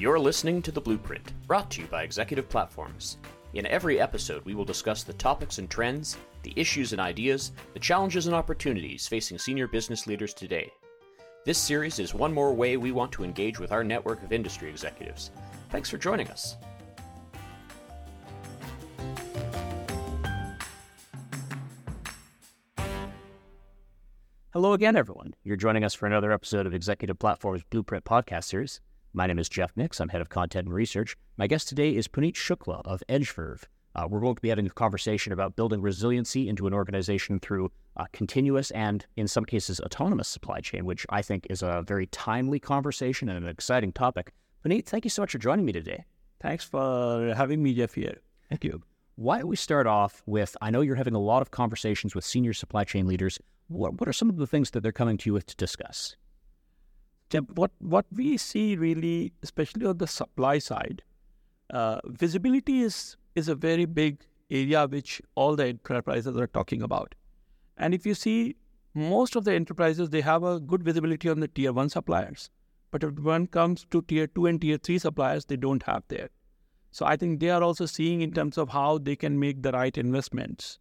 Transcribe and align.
You're 0.00 0.18
listening 0.18 0.62
to 0.62 0.72
The 0.72 0.80
Blueprint, 0.80 1.30
brought 1.46 1.70
to 1.72 1.82
you 1.82 1.86
by 1.88 2.04
Executive 2.04 2.48
Platforms. 2.48 3.18
In 3.52 3.66
every 3.66 4.00
episode, 4.00 4.42
we 4.46 4.54
will 4.54 4.64
discuss 4.64 5.02
the 5.02 5.12
topics 5.12 5.58
and 5.58 5.68
trends, 5.68 6.16
the 6.42 6.54
issues 6.56 6.92
and 6.92 7.00
ideas, 7.02 7.52
the 7.74 7.80
challenges 7.80 8.24
and 8.24 8.34
opportunities 8.34 9.06
facing 9.06 9.36
senior 9.36 9.68
business 9.68 10.06
leaders 10.06 10.32
today. 10.32 10.70
This 11.44 11.58
series 11.58 11.98
is 11.98 12.14
one 12.14 12.32
more 12.32 12.54
way 12.54 12.78
we 12.78 12.92
want 12.92 13.12
to 13.12 13.24
engage 13.24 13.60
with 13.60 13.72
our 13.72 13.84
network 13.84 14.22
of 14.22 14.32
industry 14.32 14.70
executives. 14.70 15.32
Thanks 15.68 15.90
for 15.90 15.98
joining 15.98 16.28
us. 16.28 16.56
Hello 24.54 24.72
again, 24.72 24.96
everyone. 24.96 25.34
You're 25.44 25.56
joining 25.56 25.84
us 25.84 25.92
for 25.92 26.06
another 26.06 26.32
episode 26.32 26.66
of 26.66 26.72
Executive 26.72 27.18
Platform's 27.18 27.64
Blueprint 27.64 28.06
podcast 28.06 28.44
series. 28.44 28.80
My 29.12 29.26
name 29.26 29.40
is 29.40 29.48
Jeff 29.48 29.72
Nix. 29.76 30.00
I'm 30.00 30.08
head 30.08 30.20
of 30.20 30.28
content 30.28 30.68
and 30.68 30.74
research. 30.74 31.16
My 31.36 31.48
guest 31.48 31.68
today 31.68 31.96
is 31.96 32.06
Puneet 32.06 32.34
Shukla 32.34 32.80
of 32.84 33.02
EdgeVerve. 33.08 33.64
Uh, 33.96 34.06
we're 34.08 34.20
going 34.20 34.36
to 34.36 34.40
be 34.40 34.50
having 34.50 34.68
a 34.68 34.70
conversation 34.70 35.32
about 35.32 35.56
building 35.56 35.82
resiliency 35.82 36.48
into 36.48 36.68
an 36.68 36.72
organization 36.72 37.40
through 37.40 37.72
a 37.96 38.06
continuous 38.12 38.70
and, 38.70 39.04
in 39.16 39.26
some 39.26 39.44
cases, 39.44 39.80
autonomous 39.80 40.28
supply 40.28 40.60
chain, 40.60 40.84
which 40.84 41.04
I 41.10 41.22
think 41.22 41.48
is 41.50 41.60
a 41.60 41.82
very 41.84 42.06
timely 42.06 42.60
conversation 42.60 43.28
and 43.28 43.44
an 43.44 43.50
exciting 43.50 43.92
topic. 43.92 44.32
Puneet, 44.64 44.86
thank 44.86 45.04
you 45.04 45.10
so 45.10 45.22
much 45.22 45.32
for 45.32 45.38
joining 45.38 45.64
me 45.64 45.72
today. 45.72 46.04
Thanks 46.40 46.64
for 46.64 47.34
having 47.36 47.64
me, 47.64 47.74
Jeff, 47.74 47.94
here. 47.94 48.18
Thank 48.48 48.62
you. 48.62 48.80
Why 49.16 49.38
don't 49.38 49.48
we 49.48 49.56
start 49.56 49.88
off 49.88 50.22
with 50.26 50.56
I 50.62 50.70
know 50.70 50.82
you're 50.82 50.94
having 50.94 51.14
a 51.16 51.20
lot 51.20 51.42
of 51.42 51.50
conversations 51.50 52.14
with 52.14 52.24
senior 52.24 52.52
supply 52.52 52.84
chain 52.84 53.08
leaders 53.08 53.40
what, 53.70 54.00
what 54.00 54.08
are 54.08 54.12
some 54.12 54.28
of 54.28 54.36
the 54.36 54.48
things 54.48 54.70
that 54.72 54.80
they're 54.80 54.92
coming 54.92 55.16
to 55.18 55.30
you 55.30 55.32
with 55.32 55.46
to 55.46 55.56
discuss? 55.56 56.16
What 57.54 57.70
what 57.78 58.06
we 58.12 58.36
see 58.36 58.76
really, 58.76 59.32
especially 59.42 59.86
on 59.86 59.98
the 59.98 60.06
supply 60.06 60.58
side, 60.58 61.02
uh, 61.70 62.00
visibility 62.06 62.82
is 62.82 63.16
is 63.34 63.48
a 63.48 63.54
very 63.54 63.84
big 63.84 64.26
area 64.50 64.86
which 64.86 65.22
all 65.34 65.54
the 65.56 65.66
enterprises 65.66 66.36
are 66.36 66.46
talking 66.48 66.82
about. 66.82 67.14
And 67.76 67.94
if 67.94 68.04
you 68.04 68.14
see, 68.14 68.56
most 68.94 69.36
of 69.36 69.44
the 69.44 69.54
enterprises 69.54 70.10
they 70.10 70.20
have 70.20 70.42
a 70.42 70.58
good 70.58 70.82
visibility 70.82 71.28
on 71.28 71.40
the 71.40 71.48
tier 71.48 71.72
one 71.72 71.88
suppliers, 71.88 72.50
but 72.90 73.04
if 73.04 73.18
one 73.18 73.46
comes 73.46 73.86
to 73.90 74.02
tier 74.02 74.26
two 74.26 74.46
and 74.46 74.60
tier 74.60 74.78
three 74.78 74.98
suppliers, 74.98 75.44
they 75.44 75.56
don't 75.56 75.84
have 75.84 76.02
there. 76.08 76.28
So 76.90 77.06
I 77.06 77.16
think 77.16 77.38
they 77.38 77.50
are 77.50 77.62
also 77.62 77.86
seeing 77.86 78.20
in 78.20 78.32
terms 78.32 78.58
of 78.58 78.70
how 78.70 78.98
they 78.98 79.14
can 79.14 79.38
make 79.38 79.62
the 79.62 79.70
right 79.70 79.96
investments 79.96 80.80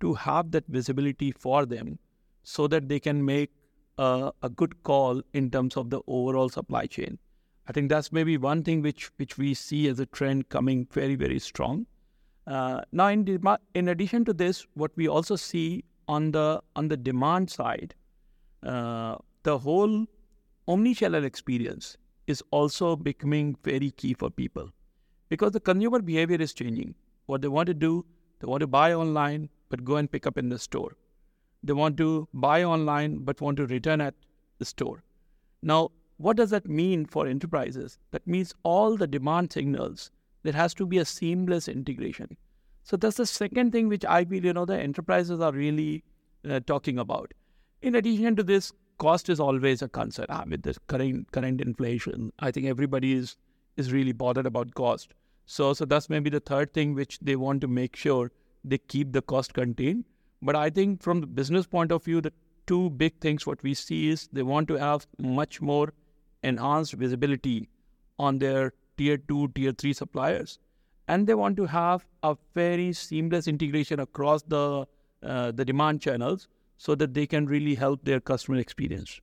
to 0.00 0.12
have 0.14 0.50
that 0.50 0.66
visibility 0.68 1.32
for 1.32 1.64
them 1.64 1.98
so 2.42 2.66
that 2.68 2.88
they 2.88 3.00
can 3.00 3.24
make 3.24 3.50
a, 3.98 4.32
a 4.42 4.48
good 4.48 4.82
call 4.82 5.22
in 5.32 5.50
terms 5.50 5.76
of 5.76 5.90
the 5.90 6.00
overall 6.06 6.48
supply 6.48 6.86
chain. 6.86 7.18
I 7.68 7.72
think 7.72 7.88
that's 7.88 8.12
maybe 8.12 8.36
one 8.36 8.62
thing 8.62 8.82
which 8.82 9.10
which 9.16 9.36
we 9.38 9.54
see 9.54 9.88
as 9.88 9.98
a 9.98 10.06
trend 10.06 10.48
coming 10.48 10.86
very 10.92 11.16
very 11.16 11.38
strong. 11.38 11.86
Uh, 12.46 12.82
now, 12.92 13.08
in 13.08 13.24
de- 13.24 13.58
in 13.74 13.88
addition 13.88 14.24
to 14.24 14.32
this, 14.32 14.66
what 14.74 14.92
we 14.96 15.08
also 15.08 15.34
see 15.34 15.84
on 16.06 16.30
the 16.30 16.62
on 16.76 16.88
the 16.88 16.96
demand 16.96 17.50
side, 17.50 17.94
uh, 18.62 19.16
the 19.42 19.58
whole 19.58 20.06
omni-channel 20.68 21.24
experience 21.24 21.96
is 22.26 22.42
also 22.50 22.94
becoming 22.96 23.56
very 23.64 23.90
key 23.90 24.14
for 24.14 24.30
people 24.30 24.70
because 25.28 25.52
the 25.52 25.60
consumer 25.60 26.00
behavior 26.00 26.40
is 26.40 26.52
changing. 26.52 26.94
What 27.26 27.42
they 27.42 27.48
want 27.48 27.66
to 27.66 27.74
do, 27.74 28.04
they 28.40 28.46
want 28.46 28.60
to 28.60 28.66
buy 28.66 28.92
online 28.92 29.48
but 29.68 29.84
go 29.84 29.96
and 29.96 30.10
pick 30.10 30.26
up 30.26 30.38
in 30.38 30.48
the 30.48 30.58
store. 30.58 30.96
They 31.66 31.72
want 31.72 31.96
to 31.98 32.28
buy 32.32 32.62
online 32.62 33.18
but 33.24 33.40
want 33.40 33.56
to 33.56 33.66
return 33.66 34.00
at 34.00 34.14
the 34.58 34.64
store. 34.64 35.02
Now, 35.62 35.90
what 36.16 36.36
does 36.36 36.50
that 36.50 36.68
mean 36.68 37.06
for 37.06 37.26
enterprises? 37.26 37.98
That 38.12 38.26
means 38.26 38.54
all 38.62 38.96
the 38.96 39.06
demand 39.06 39.52
signals, 39.52 40.10
there 40.44 40.52
has 40.52 40.74
to 40.74 40.86
be 40.86 40.98
a 40.98 41.04
seamless 41.04 41.66
integration. 41.66 42.36
So 42.84 42.96
that's 42.96 43.16
the 43.16 43.26
second 43.26 43.72
thing 43.72 43.88
which 43.88 44.04
I 44.04 44.24
feel, 44.24 44.44
you 44.44 44.52
know, 44.52 44.64
the 44.64 44.78
enterprises 44.78 45.40
are 45.40 45.52
really 45.52 46.04
uh, 46.48 46.60
talking 46.60 47.00
about. 47.00 47.34
In 47.82 47.96
addition 47.96 48.36
to 48.36 48.44
this, 48.44 48.72
cost 48.98 49.28
is 49.28 49.40
always 49.40 49.82
a 49.82 49.88
concern 49.88 50.26
ah, 50.28 50.44
with 50.48 50.62
the 50.62 50.76
current 50.86 51.32
current 51.32 51.60
inflation. 51.60 52.32
I 52.38 52.50
think 52.52 52.66
everybody 52.66 53.12
is 53.12 53.36
is 53.76 53.92
really 53.92 54.12
bothered 54.12 54.46
about 54.46 54.74
cost. 54.74 55.14
So 55.46 55.74
so 55.74 55.84
that's 55.84 56.08
maybe 56.08 56.30
the 56.30 56.40
third 56.40 56.72
thing 56.72 56.94
which 56.94 57.18
they 57.18 57.36
want 57.36 57.60
to 57.62 57.68
make 57.68 57.96
sure 57.96 58.30
they 58.64 58.78
keep 58.78 59.12
the 59.12 59.22
cost 59.22 59.52
contained 59.52 60.04
but 60.42 60.56
I 60.56 60.70
think 60.70 61.02
from 61.02 61.20
the 61.20 61.26
business 61.26 61.66
point 61.66 61.92
of 61.92 62.04
view, 62.04 62.20
the 62.20 62.32
two 62.66 62.90
big 62.90 63.20
things 63.20 63.46
what 63.46 63.62
we 63.62 63.74
see 63.74 64.08
is 64.08 64.28
they 64.32 64.42
want 64.42 64.68
to 64.68 64.74
have 64.74 65.06
much 65.18 65.60
more 65.60 65.92
enhanced 66.42 66.94
visibility 66.94 67.68
on 68.18 68.38
their 68.38 68.72
tier 68.96 69.16
two, 69.16 69.48
tier 69.48 69.72
three 69.72 69.92
suppliers, 69.92 70.58
and 71.08 71.26
they 71.26 71.34
want 71.34 71.56
to 71.56 71.66
have 71.66 72.06
a 72.22 72.36
very 72.54 72.92
seamless 72.92 73.46
integration 73.46 74.00
across 74.00 74.42
the 74.42 74.86
uh, 75.22 75.50
the 75.50 75.64
demand 75.64 76.00
channels 76.00 76.48
so 76.76 76.94
that 76.94 77.14
they 77.14 77.26
can 77.26 77.46
really 77.46 77.74
help 77.74 78.04
their 78.04 78.20
customer 78.20 78.58
experience. 78.58 79.20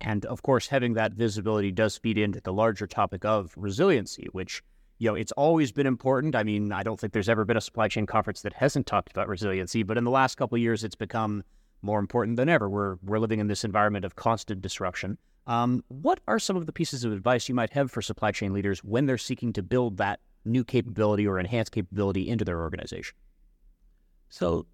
And 0.00 0.24
of 0.26 0.42
course, 0.42 0.68
having 0.68 0.94
that 0.94 1.12
visibility 1.12 1.72
does 1.72 1.96
feed 1.96 2.18
into 2.18 2.40
the 2.40 2.52
larger 2.52 2.86
topic 2.86 3.24
of 3.24 3.52
resiliency, 3.56 4.28
which 4.32 4.62
you 5.04 5.10
know, 5.10 5.16
it's 5.16 5.32
always 5.32 5.70
been 5.70 5.86
important. 5.86 6.34
I 6.34 6.44
mean, 6.44 6.72
I 6.72 6.82
don't 6.82 6.98
think 6.98 7.12
there's 7.12 7.28
ever 7.28 7.44
been 7.44 7.58
a 7.58 7.60
supply 7.60 7.88
chain 7.88 8.06
conference 8.06 8.40
that 8.40 8.54
hasn't 8.54 8.86
talked 8.86 9.10
about 9.10 9.28
resiliency, 9.28 9.82
but 9.82 9.98
in 9.98 10.04
the 10.04 10.10
last 10.10 10.36
couple 10.36 10.56
of 10.56 10.62
years, 10.62 10.82
it's 10.82 10.94
become 10.94 11.44
more 11.82 11.98
important 11.98 12.38
than 12.38 12.48
ever. 12.48 12.70
We're 12.70 12.96
we're 13.02 13.18
living 13.18 13.38
in 13.38 13.46
this 13.46 13.64
environment 13.64 14.06
of 14.06 14.16
constant 14.16 14.62
disruption. 14.62 15.18
Um, 15.46 15.84
what 15.88 16.20
are 16.26 16.38
some 16.38 16.56
of 16.56 16.64
the 16.64 16.72
pieces 16.72 17.04
of 17.04 17.12
advice 17.12 17.50
you 17.50 17.54
might 17.54 17.74
have 17.74 17.90
for 17.90 18.00
supply 18.00 18.32
chain 18.32 18.54
leaders 18.54 18.82
when 18.82 19.04
they're 19.04 19.18
seeking 19.18 19.52
to 19.52 19.62
build 19.62 19.98
that 19.98 20.20
new 20.46 20.64
capability 20.64 21.26
or 21.26 21.38
enhanced 21.38 21.72
capability 21.72 22.26
into 22.26 22.46
their 22.46 22.62
organization? 22.62 23.14
So, 24.30 24.64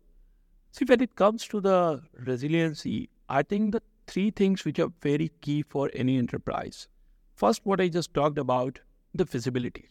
see, 0.70 0.84
when 0.84 1.00
it 1.00 1.16
comes 1.16 1.44
to 1.48 1.60
the 1.60 2.02
resiliency, 2.12 3.10
I 3.28 3.42
think 3.42 3.72
the 3.72 3.82
three 4.06 4.30
things 4.30 4.64
which 4.64 4.78
are 4.78 4.92
very 5.02 5.32
key 5.40 5.62
for 5.62 5.90
any 5.92 6.18
enterprise. 6.18 6.86
First, 7.34 7.62
what 7.64 7.80
I 7.80 7.88
just 7.88 8.14
talked 8.14 8.38
about, 8.38 8.78
the 9.12 9.24
visibility. 9.24 9.90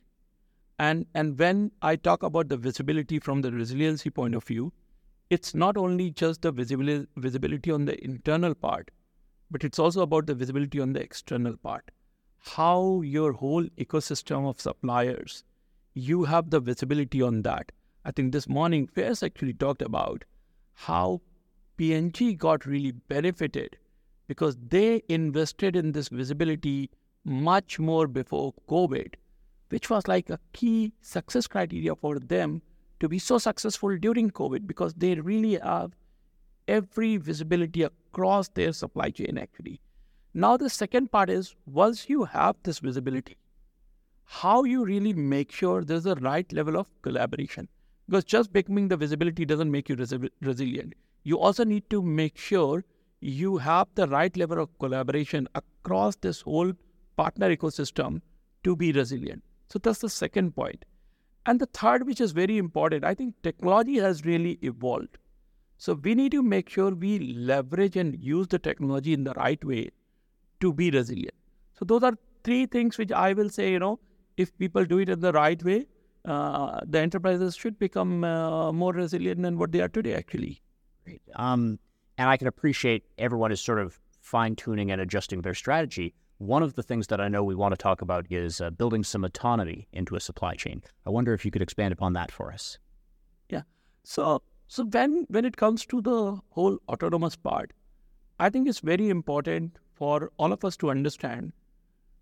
And, 0.80 1.08
and 1.14 1.38
when 1.38 1.72
I 1.82 1.98
talk 1.98 2.24
about 2.24 2.48
the 2.48 2.58
visibility 2.58 3.20
from 3.20 3.42
the 3.42 3.52
resiliency 3.52 4.10
point 4.10 4.34
of 4.34 4.46
view, 4.46 4.72
it's 5.30 5.54
not 5.54 5.76
only 5.76 6.10
just 6.10 6.42
the 6.42 6.52
visibility, 6.54 7.06
visibility 7.18 7.70
on 7.70 7.86
the 7.86 8.02
internal 8.04 8.56
part, 8.56 8.90
but 9.52 9.64
it's 9.64 9.78
also 9.78 10.02
about 10.02 10.26
the 10.26 10.34
visibility 10.34 10.80
on 10.80 10.94
the 10.94 11.02
external 11.02 11.58
part. 11.58 11.92
How 12.38 13.02
your 13.02 13.34
whole 13.34 13.66
ecosystem 13.78 14.50
of 14.50 14.62
suppliers, 14.62 15.44
you 15.94 16.24
have 16.24 16.50
the 16.50 16.62
visibility 16.62 17.22
on 17.22 17.42
that. 17.42 17.74
I 18.06 18.12
think 18.12 18.32
this 18.32 18.48
morning, 18.48 18.88
Fairs 18.88 19.22
actually 19.22 19.54
talked 19.54 19.82
about 19.82 20.24
how 20.74 21.22
P&G 21.76 22.36
got 22.36 22.66
really 22.66 22.92
benefited 22.92 23.78
because 24.28 24.56
they 24.70 25.04
invested 25.10 25.76
in 25.76 25.92
this 25.92 26.08
visibility 26.08 26.90
much 27.26 27.80
more 27.80 28.08
before 28.08 28.54
COVID 28.70 29.16
which 29.70 29.90
was 29.90 30.08
like 30.08 30.30
a 30.30 30.40
key 30.54 30.94
success 31.02 31.48
criteria 31.48 31.96
for 31.96 32.20
them 32.20 32.62
to 33.00 33.08
be 33.08 33.20
so 33.20 33.38
successful 33.38 33.98
during 33.98 34.30
COVID 34.30 34.68
because 34.68 34.94
they 34.94 35.16
really 35.16 35.58
have 35.58 35.96
every 36.68 37.18
visibility 37.18 37.84
across 37.84 38.50
their 38.50 38.74
supply 38.74 39.10
chain 39.10 39.38
actually. 39.38 39.80
Now, 40.34 40.58
the 40.58 40.70
second 40.70 41.12
part 41.12 41.30
is 41.30 41.56
once 41.66 42.08
you 42.08 42.26
have 42.26 42.56
this 42.64 42.80
visibility, 42.80 43.38
how 44.26 44.64
you 44.64 44.86
really 44.86 45.14
make 45.14 45.52
sure 45.52 45.84
there's 45.84 46.06
a 46.06 46.16
right 46.16 46.52
level 46.54 46.78
of 46.78 46.88
collaboration. 47.02 47.68
Because 48.08 48.24
just 48.24 48.54
becoming 48.54 48.88
the 48.88 48.98
visibility 48.98 49.46
doesn't 49.46 49.72
make 49.72 49.90
you 49.90 49.96
resi- 49.96 50.30
resilient. 50.42 50.94
You 51.24 51.40
also 51.40 51.64
need 51.64 51.90
to 51.90 52.02
make 52.02 52.38
sure 52.38 52.84
you 53.22 53.58
have 53.58 53.88
the 53.96 54.08
right 54.08 54.36
level 54.38 54.60
of 54.60 54.78
collaboration 54.80 55.48
across 55.56 56.16
this 56.16 56.42
whole 56.42 56.74
partner 57.18 57.56
ecosystem 57.56 58.22
to 58.64 58.76
be 58.76 58.92
resilient. 58.92 59.44
So 59.72 59.80
that's 59.80 60.00
the 60.00 60.10
second 60.10 60.56
point. 60.56 60.86
And 61.46 61.60
the 61.60 61.68
third, 61.68 62.06
which 62.06 62.22
is 62.22 62.32
very 62.32 62.58
important, 62.58 63.04
I 63.04 63.14
think 63.14 63.36
technology 63.44 63.98
has 63.98 64.26
really 64.26 64.60
evolved. 64.62 65.18
So 65.78 65.94
we 65.94 66.14
need 66.14 66.32
to 66.34 66.44
make 66.44 66.70
sure 66.70 66.92
we 66.92 67.20
leverage 67.20 67.96
and 67.96 68.22
use 68.22 68.48
the 68.48 68.60
technology 68.60 69.14
in 69.14 69.24
the 69.24 69.34
right 69.34 69.64
way 69.64 69.90
to 70.60 70.74
be 70.74 70.92
resilient. 70.92 71.34
So 71.78 71.86
those 71.86 72.04
are 72.04 72.18
three 72.44 72.66
things 72.66 72.98
which 72.98 73.12
I 73.12 73.34
will 73.34 73.50
say, 73.50 73.72
you 73.72 73.80
know, 73.80 74.00
if 74.38 74.58
people 74.58 74.86
do 74.86 75.00
it 75.00 75.10
in 75.10 75.22
the 75.22 75.32
right 75.32 75.64
way, 75.64 75.86
uh, 76.26 76.82
the 76.86 77.00
enterprises 77.00 77.56
should 77.56 77.80
become 77.80 78.24
uh, 78.24 78.72
more 78.74 78.92
resilient 78.92 79.42
than 79.42 79.58
what 79.58 79.72
they 79.72 79.80
are 79.80 79.88
today, 79.88 80.14
actually. 80.14 80.62
Great. 81.06 81.22
Um, 81.36 81.80
and 82.18 82.30
I 82.30 82.36
can 82.36 82.48
appreciate 82.48 83.06
everyone 83.18 83.52
is 83.52 83.62
sort 83.62 83.80
of 83.80 84.00
fine 84.22 84.56
tuning 84.56 84.92
and 84.92 85.00
adjusting 85.00 85.42
their 85.42 85.54
strategy. 85.54 86.14
One 86.40 86.64
of 86.64 86.74
the 86.76 86.84
things 86.84 87.08
that 87.08 87.22
I 87.22 87.28
know 87.28 87.44
we 87.44 87.54
want 87.54 87.74
to 87.74 87.78
talk 87.78 88.02
about 88.02 88.26
is 88.30 88.60
uh, 88.62 88.70
building 88.70 89.04
some 89.04 89.24
autonomy 89.24 89.88
into 89.92 90.16
a 90.16 90.20
supply 90.20 90.56
chain. 90.56 90.82
I 91.06 91.10
wonder 91.10 91.34
if 91.34 91.44
you 91.46 91.52
could 91.52 91.62
expand 91.62 91.94
upon 91.94 92.14
that 92.14 92.32
for 92.32 92.52
us. 92.52 92.80
Yeah. 93.50 93.64
So, 94.04 94.42
so 94.68 94.86
when 94.86 95.26
when 95.30 95.44
it 95.44 95.58
comes 95.58 95.86
to 95.88 96.02
the 96.02 96.40
whole 96.50 96.80
autonomous 96.88 97.36
part, 97.36 97.74
I 98.40 98.50
think 98.50 98.70
it's 98.70 98.80
very 98.80 99.10
important 99.10 99.78
for 99.94 100.32
all 100.38 100.54
of 100.54 100.64
us 100.64 100.78
to 100.78 100.90
understand 100.90 101.52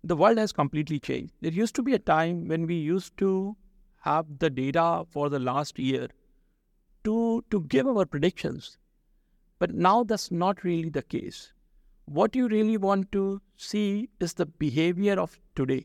the 0.02 0.16
world 0.16 0.38
has 0.38 0.52
completely 0.52 0.98
changed. 0.98 1.32
There 1.40 1.52
used 1.52 1.74
to 1.76 1.82
be 1.82 1.94
a 1.94 1.98
time 1.98 2.48
when 2.48 2.66
we 2.66 2.74
used 2.74 3.16
to 3.18 3.56
have 4.00 4.26
the 4.38 4.50
data 4.50 5.04
for 5.08 5.28
the 5.28 5.38
last 5.38 5.78
year 5.78 6.08
to, 7.04 7.44
to 7.50 7.60
give 7.62 7.86
our 7.86 8.06
predictions. 8.06 8.78
But 9.58 9.74
now 9.74 10.04
that's 10.04 10.30
not 10.30 10.64
really 10.64 10.88
the 10.88 11.02
case. 11.02 11.52
What 12.10 12.34
you 12.34 12.48
really 12.48 12.78
want 12.78 13.12
to 13.12 13.42
see 13.56 14.08
is 14.18 14.32
the 14.32 14.46
behavior 14.46 15.20
of 15.20 15.38
today. 15.54 15.84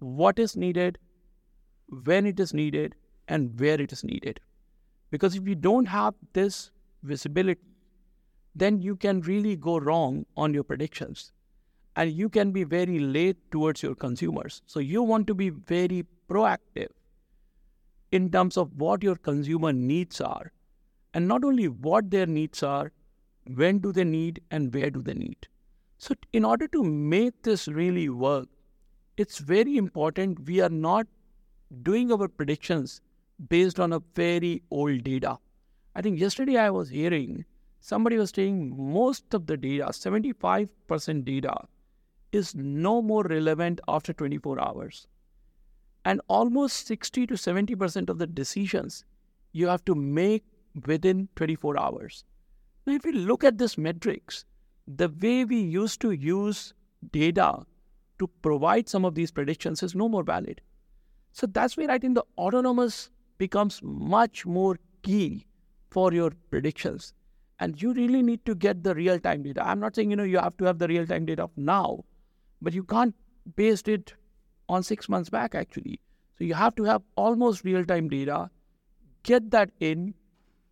What 0.00 0.40
is 0.40 0.56
needed, 0.56 0.98
when 1.88 2.26
it 2.26 2.40
is 2.40 2.52
needed, 2.52 2.96
and 3.28 3.60
where 3.60 3.80
it 3.80 3.92
is 3.92 4.02
needed. 4.02 4.40
Because 5.12 5.36
if 5.36 5.46
you 5.46 5.54
don't 5.54 5.86
have 5.86 6.14
this 6.32 6.72
visibility, 7.04 7.60
then 8.56 8.80
you 8.82 8.96
can 8.96 9.20
really 9.20 9.54
go 9.54 9.78
wrong 9.78 10.26
on 10.36 10.52
your 10.52 10.64
predictions 10.64 11.30
and 11.94 12.10
you 12.10 12.28
can 12.28 12.50
be 12.50 12.64
very 12.64 12.98
late 12.98 13.36
towards 13.52 13.84
your 13.84 13.94
consumers. 13.94 14.62
So 14.66 14.80
you 14.80 15.04
want 15.04 15.28
to 15.28 15.34
be 15.34 15.50
very 15.50 16.06
proactive 16.28 16.88
in 18.10 18.32
terms 18.32 18.56
of 18.56 18.72
what 18.76 19.04
your 19.04 19.14
consumer 19.14 19.72
needs 19.72 20.20
are 20.20 20.50
and 21.14 21.28
not 21.28 21.44
only 21.44 21.68
what 21.68 22.10
their 22.10 22.26
needs 22.26 22.64
are, 22.64 22.90
when 23.54 23.78
do 23.78 23.92
they 23.92 24.04
need 24.04 24.42
and 24.50 24.72
where 24.74 24.90
do 24.90 25.02
they 25.02 25.14
need. 25.14 25.48
So 25.98 26.14
in 26.32 26.44
order 26.44 26.68
to 26.68 26.82
make 26.84 27.42
this 27.42 27.66
really 27.68 28.08
work, 28.08 28.48
it's 29.16 29.38
very 29.38 29.76
important 29.76 30.46
we 30.46 30.60
are 30.60 30.68
not 30.68 31.06
doing 31.82 32.12
our 32.12 32.28
predictions 32.28 33.00
based 33.48 33.80
on 33.80 33.92
a 33.92 34.02
very 34.14 34.62
old 34.70 35.02
data. 35.04 35.38
I 35.94 36.02
think 36.02 36.20
yesterday 36.20 36.56
I 36.56 36.70
was 36.70 36.88
hearing 36.88 37.44
somebody 37.80 38.16
was 38.16 38.30
saying 38.30 38.74
most 38.76 39.34
of 39.34 39.46
the 39.46 39.56
data, 39.56 39.86
75% 39.86 41.24
data, 41.24 41.56
is 42.32 42.54
no 42.54 43.00
more 43.00 43.24
relevant 43.24 43.80
after 43.88 44.12
24 44.12 44.60
hours. 44.60 45.06
And 46.04 46.20
almost 46.28 46.86
60 46.86 47.26
to 47.26 47.34
70% 47.34 48.08
of 48.08 48.18
the 48.18 48.26
decisions 48.26 49.04
you 49.52 49.66
have 49.68 49.84
to 49.86 49.94
make 49.94 50.44
within 50.86 51.28
24 51.36 51.78
hours. 51.78 52.24
Now, 52.88 52.94
if 52.94 53.04
you 53.04 53.12
look 53.12 53.44
at 53.44 53.58
this 53.58 53.76
metrics, 53.76 54.46
the 54.86 55.10
way 55.10 55.44
we 55.44 55.60
used 55.60 56.00
to 56.00 56.12
use 56.12 56.72
data 57.12 57.66
to 58.18 58.26
provide 58.40 58.88
some 58.88 59.04
of 59.04 59.14
these 59.14 59.30
predictions 59.30 59.82
is 59.82 59.94
no 59.94 60.08
more 60.08 60.22
valid. 60.22 60.62
So 61.32 61.46
that's 61.46 61.76
where 61.76 61.90
I 61.90 61.98
think 61.98 62.14
the 62.14 62.24
autonomous 62.38 63.10
becomes 63.36 63.80
much 63.82 64.46
more 64.46 64.78
key 65.02 65.46
for 65.90 66.14
your 66.14 66.30
predictions. 66.48 67.12
And 67.60 67.80
you 67.82 67.92
really 67.92 68.22
need 68.22 68.46
to 68.46 68.54
get 68.54 68.82
the 68.82 68.94
real 68.94 69.20
time 69.20 69.42
data. 69.42 69.68
I'm 69.68 69.80
not 69.80 69.94
saying, 69.94 70.08
you 70.08 70.16
know, 70.16 70.22
you 70.24 70.38
have 70.38 70.56
to 70.56 70.64
have 70.64 70.78
the 70.78 70.88
real 70.88 71.06
time 71.06 71.26
data 71.26 71.42
of 71.42 71.50
now, 71.58 72.06
but 72.62 72.72
you 72.72 72.84
can't 72.84 73.14
base 73.54 73.82
it 73.82 74.14
on 74.66 74.82
six 74.82 75.10
months 75.10 75.28
back 75.28 75.54
actually. 75.54 76.00
So 76.38 76.44
you 76.44 76.54
have 76.54 76.74
to 76.76 76.84
have 76.84 77.02
almost 77.16 77.64
real 77.64 77.84
time 77.84 78.08
data, 78.08 78.48
get 79.24 79.50
that 79.50 79.72
in, 79.78 80.14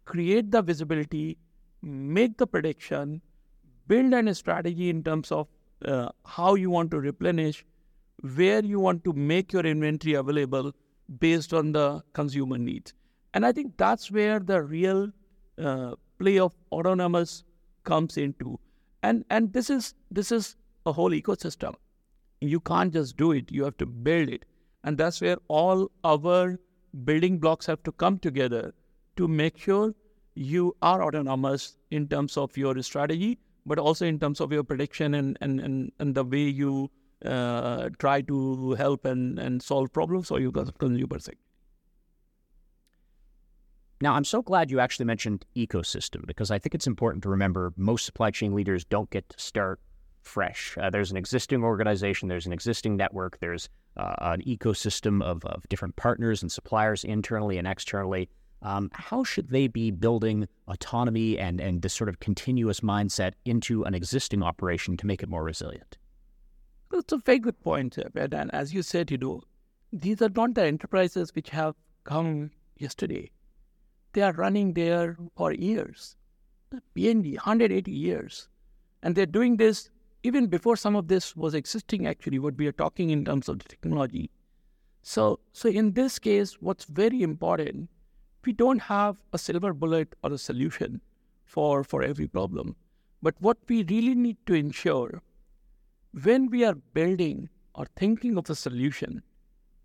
create 0.06 0.50
the 0.50 0.62
visibility, 0.62 1.36
make 1.87 2.37
the 2.37 2.47
prediction, 2.47 3.21
build 3.87 4.12
a 4.12 4.35
strategy 4.35 4.91
in 4.91 5.03
terms 5.03 5.33
of 5.33 5.49
uh, 5.85 6.09
how 6.25 6.55
you 6.55 6.71
want 6.71 6.91
to 6.91 7.00
replenish, 7.00 7.65
where 8.35 8.65
you 8.65 8.81
want 8.81 9.05
to 9.05 9.12
make 9.12 9.53
your 9.53 9.65
inventory 9.65 10.15
available 10.15 10.73
based 11.19 11.55
on 11.55 11.73
the 11.73 12.03
consumer 12.12 12.59
needs. 12.59 12.94
And 13.35 13.44
I 13.47 13.53
think 13.53 13.77
that's 13.77 14.11
where 14.11 14.41
the 14.41 14.62
real 14.62 15.11
uh, 15.59 15.94
play 16.19 16.38
of 16.38 16.55
autonomous 16.73 17.44
comes 17.85 18.17
into. 18.17 18.59
And 19.03 19.25
and 19.31 19.53
this 19.53 19.71
is 19.71 19.94
this 20.11 20.33
is 20.33 20.56
a 20.87 20.93
whole 20.93 21.11
ecosystem. 21.11 21.75
You 22.41 22.61
can't 22.61 22.93
just 22.93 23.17
do 23.17 23.33
it, 23.33 23.50
you 23.53 23.65
have 23.65 23.77
to 23.79 23.87
build 23.87 24.29
it. 24.29 24.44
And 24.85 24.99
that's 24.99 25.21
where 25.21 25.37
all 25.49 25.91
our 26.05 26.59
building 27.05 27.38
blocks 27.38 27.67
have 27.67 27.83
to 27.83 27.93
come 27.93 28.19
together 28.19 28.73
to 29.17 29.29
make 29.29 29.59
sure 29.59 29.94
you 30.37 30.77
are 30.83 31.03
autonomous 31.03 31.77
in 31.91 32.06
terms 32.06 32.37
of 32.37 32.56
your 32.56 32.81
strategy, 32.83 33.38
but 33.65 33.79
also 33.79 34.06
in 34.06 34.19
terms 34.19 34.41
of 34.41 34.53
your 34.53 34.62
prediction 34.62 35.15
and, 35.15 35.38
and, 35.41 35.61
and, 35.61 35.93
and 35.99 36.15
the 36.15 36.23
way 36.23 36.43
you 36.43 36.91
uh, 37.25 37.88
try 37.99 38.21
to 38.21 38.73
help 38.75 39.05
and, 39.06 39.38
and 39.38 39.62
solve 39.62 39.93
problems 39.93 40.29
for 40.29 40.38
your 40.38 40.53
consumer 40.53 41.19
segment. 41.19 41.41
Now, 44.03 44.12
I'm 44.12 44.25
so 44.25 44.43
glad 44.43 44.71
you 44.71 44.79
actually 44.79 45.06
mentioned 45.06 45.47
ecosystem 45.56 46.27
because 46.27 46.50
I 46.50 46.59
think 46.59 46.75
it's 46.75 46.87
important 46.87 47.23
to 47.23 47.31
remember 47.31 47.73
most 47.79 48.05
supply 48.05 48.31
chain 48.31 48.55
leaders 48.55 48.85
don't 48.85 49.09
get 49.09 49.27
to 49.31 49.38
start 49.41 49.81
fresh. 50.23 50.77
Uh, 50.79 50.91
there's 50.91 51.11
an 51.11 51.17
existing 51.17 51.65
organization, 51.65 52.29
there's 52.29 52.44
an 52.44 52.53
existing 52.53 52.97
network, 52.97 53.38
there's 53.41 53.71
uh, 53.97 54.15
an 54.21 54.43
ecosystem 54.43 55.23
of, 55.23 55.43
of 55.47 55.67
different 55.71 55.97
partners 55.97 56.43
and 56.43 56.53
suppliers 56.53 57.05
internally 57.05 57.56
and 57.56 57.67
externally. 57.67 58.29
Um, 58.62 58.91
how 58.93 59.23
should 59.23 59.50
they 59.50 59.69
be 59.69 59.91
building 59.91 60.49
autonomy 60.67 61.38
and, 61.38 61.61
and 61.61 61.82
this 61.82 61.94
sort 61.94 62.08
of 62.08 62.20
continuous 62.20 62.81
mindset 62.81 63.32
into 63.44 63.85
an 63.85 63.94
existing 63.94 64.43
operation 64.43 64.97
to 64.97 65.06
make 65.06 65.23
it 65.23 65.29
more 65.29 65.44
resilient? 65.44 65.99
That's 66.91 67.12
a 67.12 67.19
very 67.19 67.38
good 67.38 67.61
point, 67.61 67.97
point, 67.97 68.35
And 68.35 68.55
as 68.55 68.73
you 68.73 68.82
said, 68.82 69.11
you 69.11 69.19
know, 69.19 69.43
these 69.93 70.23
are 70.23 70.29
not 70.29 70.55
the 70.55 70.64
enterprises 70.64 71.35
which 71.35 71.50
have 71.50 71.75
come 72.05 72.50
yesterday. 72.79 73.31
They 74.12 74.23
are 74.23 74.32
running 74.32 74.73
there 74.73 75.17
for 75.37 75.52
years, 75.52 76.17
P&G, 76.94 77.35
180 77.35 77.91
years. 77.91 78.49
And 79.02 79.14
they're 79.14 79.26
doing 79.26 79.59
this 79.59 79.91
even 80.23 80.49
before 80.49 80.76
some 80.76 80.97
of 80.97 81.06
this 81.06 81.37
was 81.37 81.55
existing, 81.55 82.06
actually, 82.06 82.41
what 82.41 82.56
we 82.56 82.67
are 82.67 82.73
talking 82.73 83.11
in 83.11 83.25
terms 83.25 83.49
of 83.49 83.61
the 83.61 83.64
technology. 83.69 84.31
So, 85.02 85.38
so 85.52 85.69
in 85.69 85.93
this 85.93 86.19
case, 86.19 86.55
what's 86.61 86.85
very 86.85 87.23
important, 87.23 87.88
we 88.46 88.52
don't 88.52 88.82
have 88.82 89.16
a 89.32 89.38
silver 89.38 89.72
bullet 89.72 90.14
or 90.22 90.32
a 90.32 90.38
solution 90.38 91.00
for, 91.44 91.84
for 91.84 92.02
every 92.02 92.28
problem. 92.28 92.76
But 93.22 93.34
what 93.40 93.58
we 93.69 93.82
really 93.84 94.14
need 94.14 94.37
to 94.46 94.54
ensure 94.54 95.20
when 96.12 96.48
we 96.48 96.64
are 96.64 96.75
building 96.75 97.48
or 97.75 97.87
thinking 97.96 98.38
of 98.38 98.48
a 98.48 98.54
solution, 98.54 99.22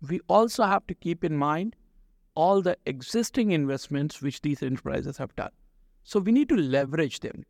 we 0.08 0.20
also 0.28 0.64
have 0.64 0.86
to 0.86 0.94
keep 0.94 1.24
in 1.24 1.36
mind 1.36 1.76
all 2.34 2.62
the 2.62 2.76
existing 2.86 3.50
investments 3.50 4.22
which 4.22 4.40
these 4.40 4.62
enterprises 4.62 5.18
have 5.18 5.34
done. 5.36 5.50
So 6.04 6.20
we 6.20 6.32
need 6.32 6.48
to 6.48 6.56
leverage 6.56 7.20
them. 7.20 7.44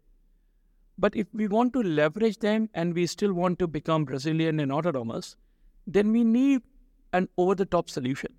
But 0.99 1.15
if 1.17 1.27
we 1.33 1.47
want 1.47 1.73
to 1.75 1.83
leverage 1.83 2.39
them 2.39 2.69
and 2.75 2.95
we 2.95 3.07
still 3.07 3.33
want 3.33 3.59
to 3.61 3.67
become 3.67 4.05
resilient 4.05 4.61
and 4.61 4.73
autonomous, 4.73 5.37
then 5.87 6.13
we 6.13 6.25
need 6.25 6.63
an 7.13 7.29
over 7.37 7.55
the 7.55 7.65
top 7.65 7.89
solution. 7.89 8.35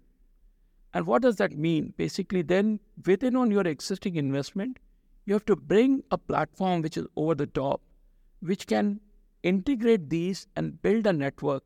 And 0.93 1.07
what 1.07 1.21
does 1.21 1.38
that 1.38 1.57
mean? 1.57 1.93
Basically, 1.97 2.41
then 2.41 2.79
within 3.05 3.35
on 3.35 3.51
your 3.51 3.65
existing 3.67 4.15
investment, 4.15 4.77
you 5.25 5.33
have 5.33 5.45
to 5.45 5.55
bring 5.55 6.03
a 6.12 6.17
platform 6.17 6.81
which 6.81 6.97
is 6.97 7.07
over 7.15 7.35
the 7.35 7.47
top, 7.47 7.81
which 8.41 8.67
can 8.67 9.00
integrate 9.41 10.09
these 10.09 10.47
and 10.55 10.81
build 10.81 11.07
a 11.07 11.13
network 11.13 11.63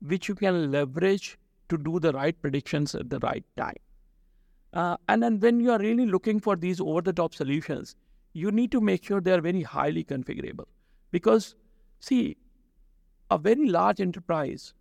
which 0.00 0.28
you 0.28 0.34
can 0.34 0.70
leverage 0.70 1.38
to 1.68 1.76
do 1.76 1.98
the 2.00 2.12
right 2.12 2.40
predictions 2.40 2.94
at 2.94 3.10
the 3.10 3.18
right 3.20 3.44
time. 3.56 3.76
Uh, 4.72 4.96
and 5.08 5.22
then 5.22 5.40
when 5.40 5.60
you 5.60 5.70
are 5.72 5.78
really 5.78 6.06
looking 6.06 6.38
for 6.40 6.56
these 6.56 6.80
over 6.80 7.00
the 7.00 7.12
top 7.12 7.34
solutions, 7.34 7.96
you 8.32 8.50
need 8.50 8.70
to 8.70 8.80
make 8.80 9.04
sure 9.04 9.20
they 9.20 9.32
are 9.32 9.40
very 9.40 9.62
highly 9.62 10.04
configurable. 10.04 10.66
Because, 11.10 11.56
see, 11.98 12.36
a 13.30 13.38
very 13.38 13.66
large 13.68 14.00
enterprise 14.00 14.74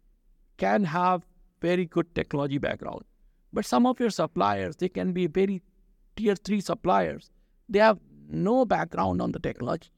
can 0.58 0.84
have 0.84 1.26
very 1.62 1.86
good 1.86 2.14
technology 2.14 2.58
background, 2.58 3.04
but 3.54 3.66
some 3.66 3.86
of 3.86 4.00
your 4.00 4.10
suppliers, 4.10 4.76
they 4.76 4.90
can 4.90 5.12
be 5.14 5.28
very 5.28 5.62
tier 6.16 6.36
three 6.36 6.62
suppliers. 6.62 7.32
They 7.68 7.80
have 7.80 8.00
no 8.30 8.66
background 8.66 9.22
on 9.22 9.32
the 9.32 9.40
technology. 9.40 9.90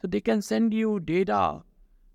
So 0.00 0.08
they 0.08 0.20
can 0.20 0.42
send 0.42 0.72
you 0.72 1.00
data, 1.00 1.62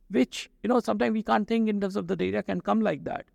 which, 0.09 0.49
you 0.63 0.67
know, 0.67 0.79
sometimes 0.79 1.13
we 1.13 1.23
can't 1.23 1.47
think 1.47 1.69
in 1.69 1.79
terms 1.79 1.95
of 1.95 2.07
the 2.07 2.15
data 2.15 2.43
can 2.43 2.61
come 2.61 2.81
like 2.81 3.03
that. 3.03 3.25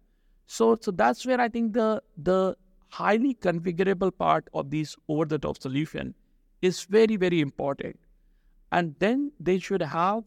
So, 0.47 0.77
so 0.81 0.91
that's 0.91 1.25
where 1.25 1.41
I 1.41 1.49
think 1.49 1.73
the 1.75 2.03
the 2.17 2.57
highly 2.89 3.35
configurable 3.35 4.11
part 4.17 4.49
of 4.53 4.71
these 4.71 4.97
over-the-top 5.09 5.59
solution 5.59 6.13
is 6.61 6.83
very, 6.85 7.17
very 7.17 7.41
important. 7.41 7.97
And 8.73 8.97
then 8.99 9.31
they 9.39 9.61
should 9.61 9.83
have 9.83 10.25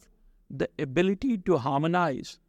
the 0.49 0.69
ability 0.79 1.39
to 1.39 1.57
harmonize 1.57 2.39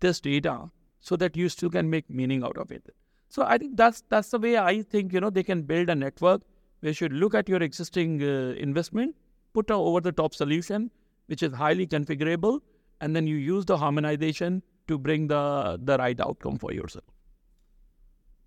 this 0.00 0.20
data 0.20 0.70
so 1.00 1.16
that 1.16 1.36
you 1.36 1.48
still 1.48 1.70
can 1.70 1.88
make 1.88 2.10
meaning 2.10 2.44
out 2.44 2.58
of 2.58 2.70
it. 2.70 2.94
So 3.28 3.42
I 3.42 3.58
think 3.58 3.76
that's 3.76 4.02
that's 4.08 4.30
the 4.30 4.38
way 4.38 4.56
I 4.58 4.82
think 4.82 5.12
you 5.12 5.20
know 5.20 5.30
they 5.30 5.42
can 5.42 5.62
build 5.62 5.90
a 5.90 5.94
network. 5.94 6.42
They 6.80 6.92
should 6.92 7.12
look 7.12 7.34
at 7.34 7.48
your 7.48 7.62
existing 7.62 8.22
uh, 8.22 8.54
investment, 8.58 9.16
put 9.52 9.70
a 9.70 9.74
over 9.74 10.00
the 10.00 10.12
top 10.12 10.34
solution 10.34 10.90
which 11.26 11.42
is 11.42 11.52
highly 11.52 11.86
configurable, 11.86 12.60
and 13.00 13.14
then 13.14 13.26
you 13.26 13.36
use 13.36 13.64
the 13.64 13.76
harmonization 13.76 14.62
to 14.88 14.98
bring 14.98 15.26
the 15.26 15.78
the 15.82 15.96
right 15.98 16.18
outcome 16.20 16.58
for 16.58 16.72
yourself. 16.72 17.04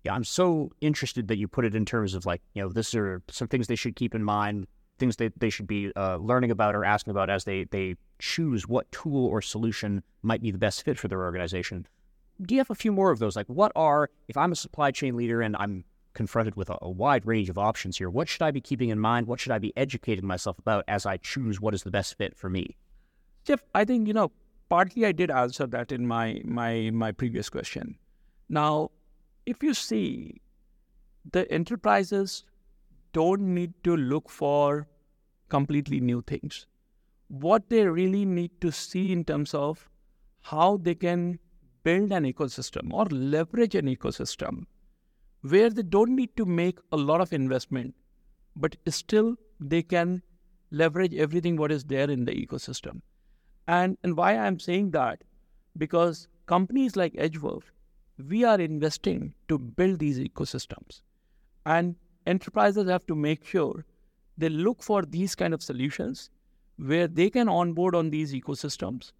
Yeah, 0.04 0.14
I'm 0.14 0.24
so 0.24 0.70
interested 0.80 1.28
that 1.28 1.36
you 1.36 1.46
put 1.46 1.66
it 1.66 1.74
in 1.74 1.84
terms 1.84 2.14
of 2.14 2.24
like, 2.24 2.40
you 2.54 2.62
know, 2.62 2.70
this 2.70 2.94
are 2.94 3.22
some 3.28 3.48
things 3.48 3.66
they 3.66 3.76
should 3.76 3.96
keep 3.96 4.14
in 4.14 4.24
mind, 4.24 4.66
things 4.98 5.16
that 5.16 5.38
they 5.38 5.50
should 5.50 5.66
be 5.66 5.92
uh, 5.94 6.16
learning 6.16 6.50
about 6.50 6.74
or 6.74 6.86
asking 6.86 7.10
about 7.10 7.28
as 7.28 7.44
they, 7.44 7.64
they 7.64 7.96
choose 8.18 8.66
what 8.66 8.90
tool 8.92 9.26
or 9.26 9.42
solution 9.42 10.02
might 10.22 10.40
be 10.40 10.50
the 10.50 10.56
best 10.56 10.84
fit 10.84 10.98
for 10.98 11.08
their 11.08 11.20
organization. 11.20 11.86
Do 12.42 12.54
you 12.54 12.60
have 12.60 12.70
a 12.70 12.74
few 12.74 12.92
more 12.92 13.10
of 13.10 13.18
those? 13.18 13.36
Like, 13.36 13.46
what 13.46 13.72
are, 13.76 14.10
if 14.28 14.36
I'm 14.36 14.52
a 14.52 14.56
supply 14.56 14.90
chain 14.90 15.16
leader 15.16 15.42
and 15.42 15.56
I'm 15.56 15.84
confronted 16.14 16.56
with 16.56 16.70
a, 16.70 16.78
a, 16.80 16.90
wide 16.90 17.26
range 17.26 17.50
of 17.50 17.58
options 17.58 17.98
here, 17.98 18.10
what 18.10 18.28
should 18.28 18.42
I 18.42 18.50
be 18.50 18.60
keeping 18.60 18.88
in 18.88 18.98
mind? 18.98 19.26
What 19.26 19.40
should 19.40 19.52
I 19.52 19.58
be 19.58 19.72
educating 19.76 20.26
myself 20.26 20.58
about 20.58 20.84
as 20.88 21.06
I 21.06 21.18
choose 21.18 21.60
what 21.60 21.74
is 21.74 21.82
the 21.82 21.90
best 21.90 22.16
fit 22.16 22.36
for 22.36 22.48
me? 22.48 22.76
Jeff, 23.44 23.62
I 23.74 23.84
think, 23.84 24.08
you 24.08 24.14
know, 24.14 24.32
partly 24.68 25.06
I 25.06 25.12
did 25.12 25.30
answer 25.30 25.66
that 25.68 25.92
in 25.92 26.06
my 26.06 26.40
my 26.44 26.90
my 26.90 27.12
previous 27.12 27.48
question. 27.48 27.96
Now, 28.48 28.90
if 29.46 29.62
you 29.62 29.74
see 29.74 30.40
the 31.32 31.50
enterprises 31.52 32.44
don't 33.12 33.42
need 33.54 33.72
to 33.84 33.96
look 33.96 34.30
for 34.30 34.86
completely 35.48 36.00
new 36.00 36.22
things. 36.22 36.66
What 37.28 37.68
they 37.68 37.86
really 37.86 38.24
need 38.24 38.60
to 38.60 38.72
see 38.72 39.12
in 39.12 39.24
terms 39.24 39.54
of 39.54 39.88
how 40.42 40.78
they 40.78 40.94
can 40.94 41.38
build 41.82 42.12
an 42.12 42.24
ecosystem 42.24 42.92
or 42.92 43.04
leverage 43.06 43.74
an 43.74 43.86
ecosystem 43.86 44.66
where 45.42 45.70
they 45.70 45.82
don't 45.82 46.14
need 46.14 46.36
to 46.36 46.44
make 46.44 46.78
a 46.92 46.96
lot 46.96 47.20
of 47.20 47.32
investment, 47.32 47.94
but 48.56 48.76
still 48.88 49.36
they 49.58 49.82
can 49.82 50.22
leverage 50.70 51.14
everything 51.14 51.56
what 51.56 51.72
is 51.72 51.84
there 51.84 52.10
in 52.10 52.24
the 52.24 52.32
ecosystem. 52.32 53.00
And, 53.66 53.96
and 54.02 54.16
why 54.16 54.36
I'm 54.36 54.58
saying 54.58 54.90
that? 54.90 55.22
Because 55.78 56.28
companies 56.46 56.96
like 56.96 57.14
EdgeVerve, 57.14 57.62
we 58.28 58.44
are 58.44 58.60
investing 58.60 59.34
to 59.48 59.58
build 59.58 59.98
these 59.98 60.18
ecosystems. 60.18 61.02
And 61.64 61.96
enterprises 62.26 62.88
have 62.88 63.06
to 63.06 63.14
make 63.14 63.44
sure 63.44 63.84
they 64.36 64.48
look 64.48 64.82
for 64.82 65.02
these 65.02 65.34
kind 65.34 65.54
of 65.54 65.62
solutions 65.62 66.30
where 66.76 67.06
they 67.06 67.30
can 67.30 67.48
onboard 67.48 67.94
on 67.94 68.10
these 68.10 68.32
ecosystems, 68.32 69.12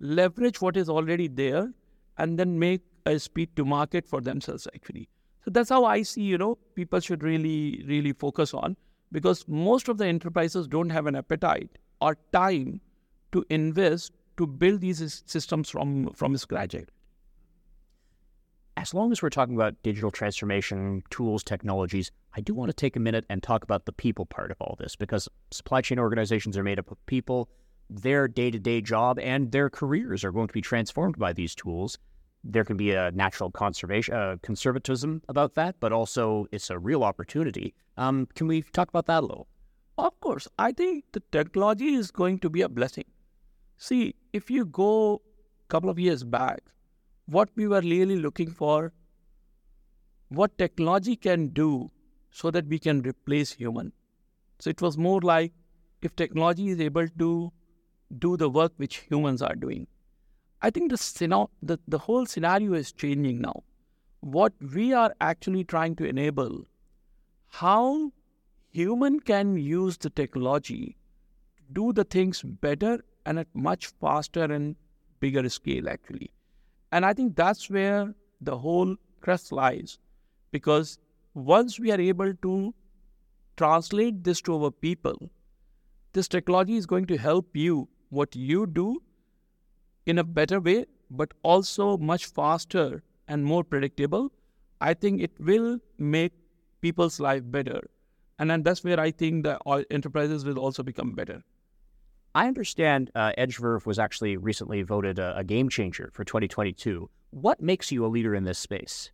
leverage 0.00 0.60
what 0.60 0.76
is 0.76 0.88
already 0.88 1.28
there, 1.28 1.72
and 2.18 2.38
then 2.38 2.58
make 2.58 2.82
a 3.06 3.18
speed 3.18 3.54
to 3.56 3.64
market 3.64 4.06
for 4.06 4.20
themselves 4.20 4.66
actually. 4.74 5.08
So 5.44 5.50
that's 5.50 5.68
how 5.68 5.84
I 5.84 6.02
see, 6.02 6.22
you 6.22 6.38
know, 6.38 6.56
people 6.74 7.00
should 7.00 7.22
really, 7.22 7.84
really 7.86 8.12
focus 8.12 8.54
on 8.54 8.76
because 9.12 9.44
most 9.46 9.88
of 9.88 9.98
the 9.98 10.06
enterprises 10.06 10.66
don't 10.66 10.90
have 10.90 11.06
an 11.06 11.16
appetite 11.16 11.70
or 12.00 12.16
time 12.32 12.80
to 13.32 13.44
invest 13.50 14.12
to 14.36 14.46
build 14.46 14.80
these 14.80 15.22
systems 15.26 15.70
from, 15.70 16.10
from 16.14 16.36
scratch 16.36 16.74
as 18.76 18.92
long 18.92 19.12
as 19.12 19.22
we're 19.22 19.30
talking 19.30 19.54
about 19.54 19.80
digital 19.82 20.10
transformation, 20.10 21.02
tools, 21.10 21.44
technologies, 21.44 22.10
I 22.36 22.40
do 22.40 22.54
want 22.54 22.70
to 22.70 22.74
take 22.74 22.96
a 22.96 23.00
minute 23.00 23.24
and 23.28 23.42
talk 23.42 23.62
about 23.62 23.86
the 23.86 23.92
people 23.92 24.26
part 24.26 24.50
of 24.50 24.60
all 24.60 24.76
this 24.78 24.96
because 24.96 25.28
supply 25.50 25.80
chain 25.80 25.98
organizations 25.98 26.58
are 26.58 26.64
made 26.64 26.78
up 26.78 26.90
of 26.90 27.04
people. 27.06 27.48
Their 27.90 28.28
day 28.28 28.50
to 28.50 28.58
day 28.58 28.80
job 28.80 29.18
and 29.18 29.52
their 29.52 29.70
careers 29.70 30.24
are 30.24 30.32
going 30.32 30.48
to 30.48 30.54
be 30.54 30.60
transformed 30.60 31.18
by 31.18 31.32
these 31.32 31.54
tools. 31.54 31.98
There 32.42 32.64
can 32.64 32.76
be 32.76 32.92
a 32.92 33.10
natural 33.10 33.50
conservation, 33.50 34.14
uh, 34.14 34.36
conservatism 34.42 35.22
about 35.28 35.54
that, 35.54 35.76
but 35.80 35.92
also 35.92 36.46
it's 36.52 36.70
a 36.70 36.78
real 36.78 37.04
opportunity. 37.04 37.74
Um, 37.96 38.26
can 38.34 38.46
we 38.46 38.62
talk 38.62 38.88
about 38.88 39.06
that 39.06 39.22
a 39.22 39.26
little? 39.26 39.48
Of 39.96 40.18
course. 40.20 40.48
I 40.58 40.72
think 40.72 41.04
the 41.12 41.22
technology 41.30 41.94
is 41.94 42.10
going 42.10 42.40
to 42.40 42.50
be 42.50 42.62
a 42.62 42.68
blessing. 42.68 43.04
See, 43.76 44.14
if 44.32 44.50
you 44.50 44.64
go 44.66 45.14
a 45.14 45.68
couple 45.68 45.90
of 45.90 45.98
years 45.98 46.24
back, 46.24 46.60
what 47.26 47.48
we 47.56 47.66
were 47.66 47.80
really 47.80 48.16
looking 48.16 48.50
for, 48.50 48.92
what 50.28 50.58
technology 50.58 51.16
can 51.16 51.48
do 51.48 51.88
so 52.30 52.50
that 52.50 52.66
we 52.66 52.78
can 52.78 53.02
replace 53.02 53.52
human. 53.52 53.92
So 54.58 54.70
it 54.70 54.82
was 54.82 54.98
more 54.98 55.20
like 55.20 55.52
if 56.02 56.14
technology 56.16 56.68
is 56.68 56.80
able 56.80 57.08
to 57.08 57.52
do 58.18 58.36
the 58.36 58.48
work 58.48 58.72
which 58.76 58.96
humans 59.10 59.42
are 59.42 59.54
doing. 59.54 59.86
I 60.62 60.70
think 60.70 60.90
the, 60.90 61.48
the, 61.62 61.78
the 61.86 61.98
whole 61.98 62.26
scenario 62.26 62.72
is 62.74 62.92
changing 62.92 63.40
now. 63.40 63.62
What 64.20 64.52
we 64.74 64.92
are 64.92 65.14
actually 65.20 65.64
trying 65.64 65.96
to 65.96 66.04
enable, 66.06 66.64
how 67.48 68.12
human 68.70 69.20
can 69.20 69.56
use 69.56 69.98
the 69.98 70.10
technology 70.10 70.96
to 71.56 71.62
do 71.72 71.92
the 71.92 72.04
things 72.04 72.42
better 72.42 73.04
and 73.26 73.38
at 73.38 73.48
much 73.54 73.86
faster 74.00 74.44
and 74.44 74.76
bigger 75.20 75.48
scale 75.48 75.88
actually. 75.88 76.30
And 76.92 77.04
I 77.04 77.12
think 77.12 77.36
that's 77.36 77.68
where 77.70 78.14
the 78.40 78.56
whole 78.56 78.96
crest 79.20 79.52
lies. 79.52 79.98
Because 80.50 80.98
once 81.34 81.78
we 81.80 81.90
are 81.90 82.00
able 82.00 82.32
to 82.34 82.74
translate 83.56 84.24
this 84.24 84.40
to 84.42 84.62
our 84.62 84.70
people, 84.70 85.30
this 86.12 86.28
technology 86.28 86.76
is 86.76 86.86
going 86.86 87.06
to 87.06 87.16
help 87.16 87.56
you 87.56 87.88
what 88.14 88.34
you 88.34 88.66
do 88.66 89.02
in 90.06 90.18
a 90.18 90.24
better 90.24 90.60
way, 90.60 90.86
but 91.10 91.32
also 91.42 91.96
much 91.98 92.26
faster 92.26 93.02
and 93.28 93.44
more 93.44 93.64
predictable. 93.64 94.32
I 94.80 94.94
think 94.94 95.20
it 95.20 95.32
will 95.38 95.78
make 95.98 96.32
people's 96.80 97.20
life 97.20 97.42
better. 97.44 97.80
And 98.38 98.50
then 98.50 98.62
that's 98.62 98.82
where 98.84 99.00
I 99.00 99.10
think 99.10 99.44
the 99.44 99.58
enterprises 99.90 100.44
will 100.44 100.58
also 100.58 100.82
become 100.82 101.12
better. 101.12 101.42
I 102.34 102.48
understand 102.48 103.10
uh, 103.14 103.32
EdgeVerve 103.38 103.86
was 103.86 103.98
actually 103.98 104.36
recently 104.36 104.82
voted 104.82 105.20
a, 105.20 105.36
a, 105.38 105.44
game 105.44 105.68
changer 105.68 106.10
for 106.12 106.24
2022. 106.24 107.08
What 107.30 107.62
makes 107.62 107.92
you 107.92 108.04
a 108.04 108.08
leader 108.08 108.34
in 108.34 108.42
this 108.42 108.58
space? 108.58 109.12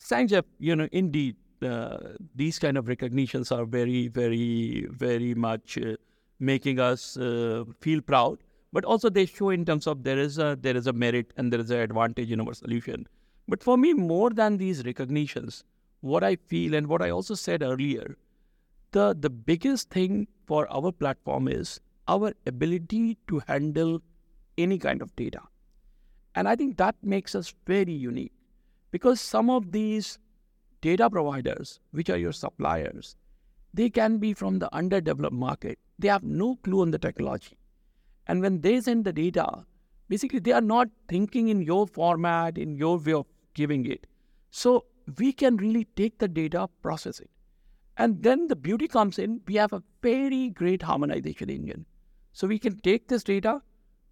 Sanjay, 0.00 0.44
you 0.60 0.76
know, 0.76 0.88
indeed, 0.92 1.34
uh, 1.62 1.98
these 2.36 2.60
kind 2.60 2.78
of 2.78 2.86
recognitions 2.86 3.50
are 3.50 3.64
very, 3.64 4.06
very, 4.06 4.86
very 4.90 5.34
much 5.34 5.78
uh, 5.78 5.96
making 6.40 6.80
us 6.80 7.16
uh, 7.16 7.64
feel 7.80 8.00
proud. 8.00 8.38
But 8.72 8.84
also, 8.84 9.08
they 9.08 9.26
show 9.26 9.50
in 9.50 9.64
terms 9.64 9.86
of 9.86 10.02
there 10.02 10.18
is 10.18 10.38
a 10.38 10.58
there 10.60 10.76
is 10.76 10.86
a 10.86 10.92
merit 10.92 11.32
and 11.36 11.52
there 11.52 11.60
is 11.60 11.70
an 11.70 11.80
advantage 11.80 12.32
in 12.32 12.40
our 12.40 12.54
solution. 12.54 13.06
But 13.46 13.62
for 13.62 13.76
me, 13.76 13.92
more 13.92 14.30
than 14.30 14.56
these 14.56 14.84
recognitions, 14.84 15.64
what 16.00 16.24
I 16.24 16.36
feel 16.36 16.74
and 16.74 16.88
what 16.88 17.02
I 17.02 17.10
also 17.10 17.34
said 17.34 17.62
earlier, 17.62 18.16
the 18.90 19.14
the 19.18 19.30
biggest 19.30 19.90
thing 19.90 20.26
for 20.46 20.66
our 20.72 20.90
platform 20.92 21.48
is 21.48 21.80
our 22.08 22.32
ability 22.46 23.16
to 23.28 23.40
handle 23.46 24.00
any 24.58 24.78
kind 24.78 25.02
of 25.02 25.14
data. 25.16 25.40
And 26.34 26.48
I 26.48 26.56
think 26.56 26.76
that 26.78 26.96
makes 27.02 27.34
us 27.34 27.54
very 27.66 27.92
unique 27.92 28.32
because 28.90 29.20
some 29.20 29.50
of 29.50 29.72
these 29.72 30.18
data 30.80 31.08
providers, 31.08 31.80
which 31.92 32.10
are 32.10 32.16
your 32.16 32.32
suppliers, 32.32 33.16
they 33.72 33.88
can 33.88 34.18
be 34.18 34.34
from 34.34 34.58
the 34.58 34.72
underdeveloped 34.74 35.34
market. 35.34 35.78
They 35.98 36.08
have 36.08 36.22
no 36.22 36.56
clue 36.56 36.82
on 36.82 36.90
the 36.90 36.98
technology. 36.98 37.56
And 38.26 38.40
when 38.40 38.60
they 38.60 38.80
send 38.80 39.04
the 39.04 39.12
data, 39.12 39.64
basically 40.08 40.38
they 40.38 40.52
are 40.52 40.60
not 40.60 40.88
thinking 41.08 41.48
in 41.48 41.62
your 41.62 41.86
format, 41.86 42.58
in 42.58 42.76
your 42.76 42.98
way 42.98 43.12
of 43.12 43.26
giving 43.54 43.86
it. 43.86 44.06
So 44.50 44.86
we 45.18 45.32
can 45.32 45.56
really 45.56 45.84
take 45.96 46.18
the 46.18 46.28
data, 46.28 46.68
process 46.82 47.20
it. 47.20 47.30
And 47.96 48.22
then 48.22 48.48
the 48.48 48.56
beauty 48.56 48.88
comes 48.88 49.18
in, 49.18 49.40
we 49.46 49.54
have 49.54 49.72
a 49.72 49.82
very 50.02 50.50
great 50.50 50.82
harmonization 50.82 51.50
engine. 51.50 51.86
So 52.32 52.46
we 52.48 52.58
can 52.58 52.78
take 52.78 53.06
this 53.08 53.22
data, 53.22 53.62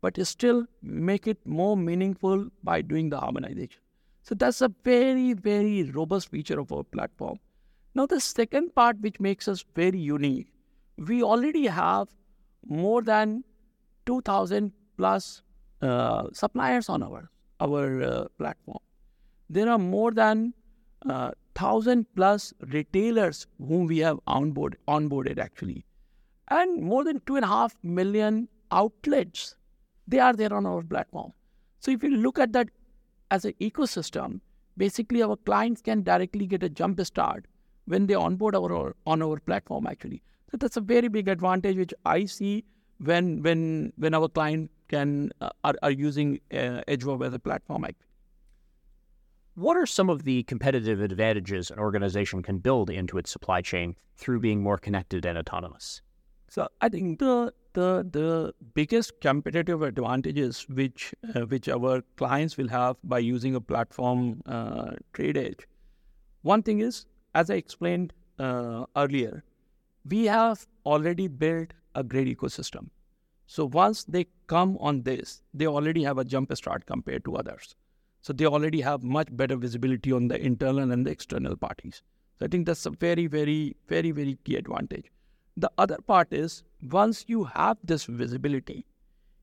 but 0.01 0.25
still 0.27 0.67
make 0.83 1.27
it 1.27 1.39
more 1.45 1.77
meaningful 1.77 2.49
by 2.63 2.83
doing 2.83 3.11
the 3.11 3.19
harmonization. 3.19 3.81
So 4.23 4.37
that's 4.37 4.61
a 4.61 4.73
very, 4.85 5.33
very 5.33 5.83
robust 5.91 6.31
feature 6.31 6.61
of 6.61 6.73
our 6.73 6.85
platform. 6.85 7.41
Now, 7.95 8.07
the 8.07 8.21
second 8.21 8.75
part, 8.75 9.01
which 9.01 9.19
makes 9.19 9.49
us 9.49 9.65
very 9.75 9.99
unique, 9.99 10.53
we 11.09 11.23
already 11.23 11.67
have 11.67 12.09
more 12.67 13.03
than 13.03 13.45
2,000 14.07 14.73
plus 14.97 15.43
uh, 15.81 16.29
suppliers 16.33 16.89
on 16.89 17.03
our, 17.03 17.31
our 17.61 18.03
uh, 18.03 18.25
platform. 18.39 18.79
There 19.51 19.69
are 19.69 19.79
more 19.79 20.13
than 20.13 20.55
uh, 21.05 21.33
1,000 21.57 22.07
plus 22.17 22.53
retailers 22.69 23.47
whom 23.59 23.87
we 23.87 23.99
have 23.99 24.19
onboard, 24.27 24.77
onboarded 24.89 25.39
actually 25.39 25.85
and 26.49 26.83
more 26.83 27.05
than 27.05 27.21
two 27.27 27.37
and 27.37 27.45
a 27.45 27.49
half 27.49 27.77
million 27.83 28.49
outlets. 28.71 29.57
They 30.07 30.19
are 30.19 30.33
there 30.33 30.53
on 30.53 30.67
our 30.67 30.83
platform. 30.83 31.33
So 31.81 31.91
if 31.91 32.03
you 32.03 32.11
look 32.11 32.39
at 32.39 32.53
that 32.53 32.69
as 33.31 33.45
an 33.45 33.55
ecosystem, 33.61 34.41
basically 34.77 35.23
our 35.23 35.37
clients 35.37 35.81
can 35.81 36.03
directly 36.03 36.47
get 36.47 36.63
a 36.63 36.69
jump 36.69 37.01
start 37.03 37.47
when 37.87 38.07
they 38.07 38.15
onboard 38.15 38.55
our 38.55 38.95
on 39.07 39.23
our 39.23 39.39
platform 39.39 39.87
actually. 39.87 40.23
So 40.53 40.59
that's 40.59 40.77
a 40.77 40.83
very 40.83 41.09
big 41.09 41.29
advantage 41.29 41.79
which 41.79 41.95
I 42.05 42.27
see 42.27 42.65
when 42.99 43.43
when 43.43 43.95
when 43.97 44.13
our 44.15 44.29
client 44.29 44.71
can 44.89 45.31
uh, 45.41 45.49
are, 45.65 45.75
are 45.83 45.91
using 45.91 46.41
uh, 46.53 46.83
EdgeVerve 46.87 47.27
as 47.27 47.33
a 47.33 47.39
platform. 47.39 47.87
What 49.55 49.79
are 49.79 49.87
some 49.87 50.11
of 50.11 50.25
the 50.25 50.43
competitive 50.43 51.01
advantages 51.01 51.71
an 51.71 51.79
organization 51.79 52.43
can 52.43 52.59
build 52.59 52.91
into 52.91 53.17
its 53.17 53.31
supply 53.31 53.63
chain 53.63 53.97
through 54.17 54.41
being 54.41 54.63
more 54.63 54.77
connected 54.77 55.25
and 55.25 55.39
autonomous? 55.39 56.03
So 56.49 56.69
I 56.83 56.91
think 56.91 57.19
the 57.19 57.55
the 57.73 58.07
the 58.11 58.53
biggest 58.75 59.23
competitive 59.23 59.81
advantages 59.81 60.67
which 60.69 61.15
uh, 61.35 61.47
which 61.47 61.67
our 61.71 62.03
clients 62.17 62.59
will 62.59 62.69
have 62.69 62.97
by 63.05 63.21
using 63.21 63.55
a 63.55 63.61
platform 63.61 64.43
uh, 64.45 64.91
TradeEdge. 65.15 65.61
One 66.43 66.63
thing 66.63 66.81
is, 66.81 67.07
as 67.35 67.49
I 67.49 67.55
explained 67.55 68.13
uh, 68.39 68.85
earlier, 68.97 69.43
we 70.09 70.25
have 70.27 70.67
already 70.85 71.29
built 71.29 71.73
a 71.95 72.03
great 72.03 72.27
ecosystem. 72.37 72.89
So 73.47 73.67
once 73.67 74.05
they 74.05 74.27
come 74.47 74.79
on 74.81 75.03
this, 75.03 75.43
they 75.53 75.67
already 75.67 76.03
have 76.05 76.19
a 76.19 76.25
jump 76.25 76.55
start 76.57 76.87
compared 76.87 77.25
to 77.25 77.37
others. 77.37 77.77
So 78.23 78.33
they 78.33 78.47
already 78.47 78.81
have 78.81 79.03
much 79.03 79.29
better 79.31 79.57
visibility 79.57 80.13
on 80.13 80.29
the 80.29 80.41
internal 80.41 80.91
and 80.91 81.05
the 81.05 81.11
external 81.11 81.57
parties. 81.57 82.03
So 82.39 82.47
I 82.47 82.49
think 82.49 82.67
that's 82.67 82.87
a 82.87 82.91
very, 82.91 83.27
very, 83.27 83.77
very, 83.89 84.11
very 84.11 84.39
key 84.45 84.57
advantage. 84.57 85.11
The 85.57 85.71
other 85.77 85.99
part 86.07 86.33
is 86.33 86.63
once 86.91 87.25
you 87.27 87.45
have 87.45 87.77
this 87.85 88.05
visibility, 88.07 88.87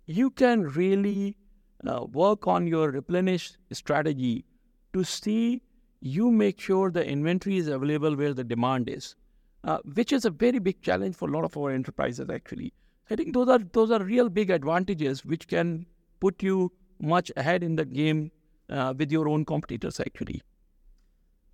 you 0.07 0.31
can 0.31 0.63
really 0.63 1.37
uh, 1.85 2.05
work 2.05 2.47
on 2.47 2.67
your 2.67 2.89
replenish 2.89 3.53
strategy 3.71 4.45
to 4.93 5.03
see 5.03 5.61
you 6.01 6.31
make 6.31 6.59
sure 6.59 6.89
the 6.89 7.05
inventory 7.05 7.57
is 7.57 7.67
available 7.67 8.15
where 8.15 8.33
the 8.33 8.43
demand 8.43 8.89
is, 8.89 9.15
uh, 9.63 9.79
which 9.93 10.11
is 10.11 10.25
a 10.25 10.29
very 10.29 10.59
big 10.59 10.81
challenge 10.81 11.15
for 11.15 11.29
a 11.29 11.31
lot 11.31 11.43
of 11.43 11.55
our 11.57 11.71
enterprises 11.71 12.29
actually. 12.29 12.73
I 13.09 13.15
think 13.15 13.33
those 13.33 13.49
are 13.49 13.59
those 13.59 13.91
are 13.91 14.03
real 14.03 14.29
big 14.29 14.49
advantages 14.49 15.25
which 15.25 15.47
can 15.47 15.85
put 16.19 16.43
you 16.43 16.71
much 16.99 17.31
ahead 17.35 17.63
in 17.63 17.75
the 17.75 17.85
game 17.85 18.31
uh, 18.69 18.93
with 18.97 19.11
your 19.11 19.27
own 19.27 19.45
competitors 19.45 19.99
actually. 19.99 20.41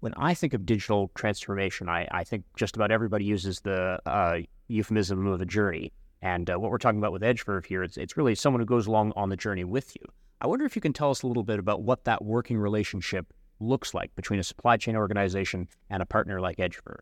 When 0.02 0.14
I 0.18 0.34
think 0.34 0.54
of 0.54 0.66
digital 0.66 1.10
transformation, 1.16 1.90
I, 1.90 2.08
I 2.12 2.24
think 2.24 2.44
just 2.56 2.76
about 2.76 2.92
everybody 2.92 3.26
uses 3.26 3.62
the 3.62 4.00
uh, 4.06 4.40
euphemism 4.68 5.26
of 5.26 5.42
a 5.42 5.46
journey. 5.46 5.94
And 6.22 6.50
uh, 6.50 6.60
what 6.60 6.72
we're 6.72 6.78
talking 6.78 7.00
about 7.00 7.12
with 7.12 7.22
EdgeVerve 7.22 7.66
here, 7.66 7.84
it's, 7.84 7.98
it's 7.98 8.18
really 8.18 8.36
someone 8.36 8.60
who 8.60 8.66
goes 8.66 8.88
along 8.88 9.14
on 9.16 9.30
the 9.30 9.38
journey 9.38 9.64
with 9.64 9.96
you. 9.96 10.06
I 10.42 10.48
wonder 10.48 10.66
if 10.66 10.76
you 10.76 10.82
can 10.82 10.94
tell 10.94 11.12
us 11.12 11.24
a 11.24 11.28
little 11.28 11.44
bit 11.44 11.60
about 11.60 11.82
what 11.82 12.04
that 12.04 12.24
working 12.24 12.58
relationship 12.58 13.34
looks 13.60 13.94
like 13.94 14.14
between 14.16 14.40
a 14.40 14.44
supply 14.44 14.78
chain 14.78 14.96
organization 14.96 15.68
and 15.90 16.04
a 16.04 16.06
partner 16.06 16.42
like 16.42 16.58
EdgeVerve. 16.58 17.00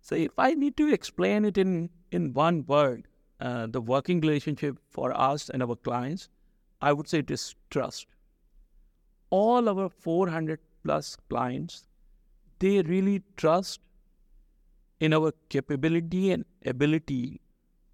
So, 0.00 0.14
if 0.14 0.38
I 0.38 0.54
need 0.54 0.76
to 0.78 0.92
explain 0.92 1.44
it 1.44 1.58
in, 1.58 1.90
in 2.10 2.32
one 2.32 2.64
word, 2.66 3.06
uh, 3.40 3.66
the 3.66 3.80
working 3.80 4.20
relationship 4.20 4.78
for 4.90 5.18
us 5.18 5.48
and 5.48 5.62
our 5.62 5.76
clients, 5.76 6.28
I 6.80 6.92
would 6.92 7.08
say 7.08 7.18
it 7.18 7.30
is 7.30 7.54
trust. 7.70 8.06
All 9.30 9.68
our 9.68 9.88
400 9.88 10.58
plus 10.82 11.16
clients, 11.28 11.86
they 12.58 12.82
really 12.82 13.22
trust 13.36 13.80
in 14.98 15.14
our 15.14 15.32
capability 15.48 16.30
and 16.32 16.44
ability 16.64 17.40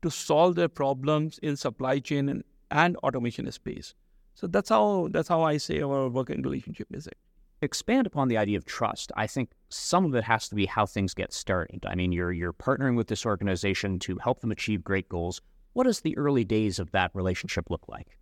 to 0.03 0.11
solve 0.11 0.55
their 0.55 0.69
problems 0.69 1.39
in 1.43 1.57
supply 1.57 1.99
chain 1.99 2.29
and, 2.29 2.45
and 2.71 2.97
automation 2.99 3.51
space. 3.53 3.95
So 4.35 4.47
that's 4.47 4.69
how 4.69 5.09
that's 5.11 5.29
how 5.29 5.43
I 5.43 5.57
say 5.57 5.81
our 5.81 6.09
working 6.09 6.43
relationship 6.43 6.89
is. 6.93 7.07
It. 7.07 7.17
Expand 7.67 8.07
upon 8.07 8.29
the 8.29 8.37
idea 8.37 8.57
of 8.57 8.65
trust. 8.65 9.11
I 9.17 9.27
think 9.27 9.51
some 9.69 10.05
of 10.05 10.15
it 10.15 10.25
has 10.25 10.49
to 10.49 10.55
be 10.55 10.67
how 10.67 10.87
things 10.87 11.15
get 11.15 11.33
started. 11.33 11.85
I 11.85 11.97
mean, 11.97 12.13
you're 12.13 12.33
you're 12.33 12.53
partnering 12.53 12.97
with 12.97 13.09
this 13.09 13.27
organization 13.27 13.99
to 14.07 14.19
help 14.19 14.41
them 14.41 14.53
achieve 14.53 14.85
great 14.85 15.09
goals. 15.09 15.41
What 15.73 15.85
does 15.85 16.01
the 16.01 16.17
early 16.17 16.45
days 16.45 16.79
of 16.79 16.93
that 16.93 17.11
relationship 17.13 17.69
look 17.69 17.85
like? 17.89 18.19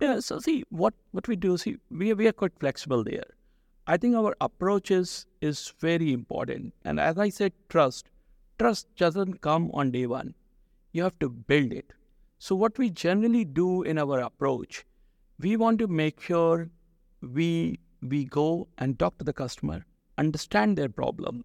Yeah, 0.00 0.20
so 0.20 0.38
see 0.38 0.62
what 0.70 0.94
what 1.10 1.26
we 1.26 1.34
do. 1.34 1.58
See, 1.58 1.76
we 1.90 2.14
we 2.14 2.28
are 2.28 2.38
quite 2.44 2.56
flexible 2.60 3.02
there. 3.02 3.30
I 3.88 3.96
think 3.96 4.14
our 4.14 4.36
approach 4.40 4.92
is 4.92 5.26
is 5.40 5.74
very 5.80 6.12
important. 6.12 6.72
And 6.84 7.00
as 7.00 7.18
I 7.18 7.28
said, 7.30 7.52
trust. 7.68 8.06
Trust 8.60 8.86
doesn't 8.94 9.40
come 9.40 9.70
on 9.74 9.90
day 9.90 10.06
one 10.06 10.34
you 10.94 11.02
have 11.02 11.18
to 11.18 11.28
build 11.28 11.72
it. 11.72 11.92
So, 12.38 12.54
what 12.54 12.78
we 12.78 12.88
generally 12.88 13.44
do 13.44 13.82
in 13.82 13.98
our 13.98 14.20
approach, 14.20 14.84
we 15.38 15.56
want 15.56 15.78
to 15.80 15.88
make 15.88 16.20
sure 16.20 16.70
we 17.20 17.80
we 18.04 18.24
go 18.24 18.68
and 18.78 18.98
talk 18.98 19.18
to 19.18 19.24
the 19.24 19.32
customer, 19.32 19.84
understand 20.18 20.76
their 20.76 20.88
problem. 20.88 21.44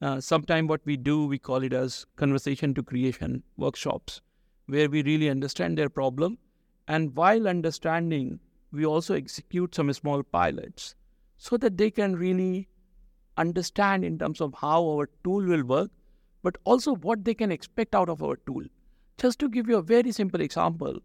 Uh, 0.00 0.20
Sometimes 0.20 0.68
what 0.68 0.80
we 0.84 0.96
do, 0.96 1.26
we 1.26 1.38
call 1.38 1.62
it 1.62 1.72
as 1.72 2.06
conversation 2.16 2.72
to 2.74 2.82
creation 2.82 3.42
workshops, 3.56 4.22
where 4.66 4.88
we 4.88 5.02
really 5.02 5.28
understand 5.28 5.76
their 5.76 5.90
problem, 5.90 6.38
and 6.88 7.14
while 7.14 7.46
understanding, 7.46 8.40
we 8.72 8.86
also 8.86 9.14
execute 9.14 9.74
some 9.74 9.92
small 9.92 10.22
pilots 10.22 10.94
so 11.36 11.56
that 11.56 11.76
they 11.76 11.90
can 11.90 12.16
really 12.16 12.68
understand 13.36 14.04
in 14.04 14.18
terms 14.18 14.40
of 14.40 14.54
how 14.54 14.86
our 14.88 15.08
tool 15.24 15.44
will 15.44 15.64
work, 15.64 15.90
but 16.42 16.56
also 16.64 16.94
what 16.96 17.24
they 17.24 17.34
can 17.34 17.52
expect 17.52 17.94
out 17.94 18.08
of 18.08 18.22
our 18.22 18.36
tool. 18.46 18.62
Just 19.18 19.38
to 19.40 19.48
give 19.48 19.68
you 19.68 19.76
a 19.76 19.82
very 19.82 20.12
simple 20.12 20.40
example, 20.40 20.98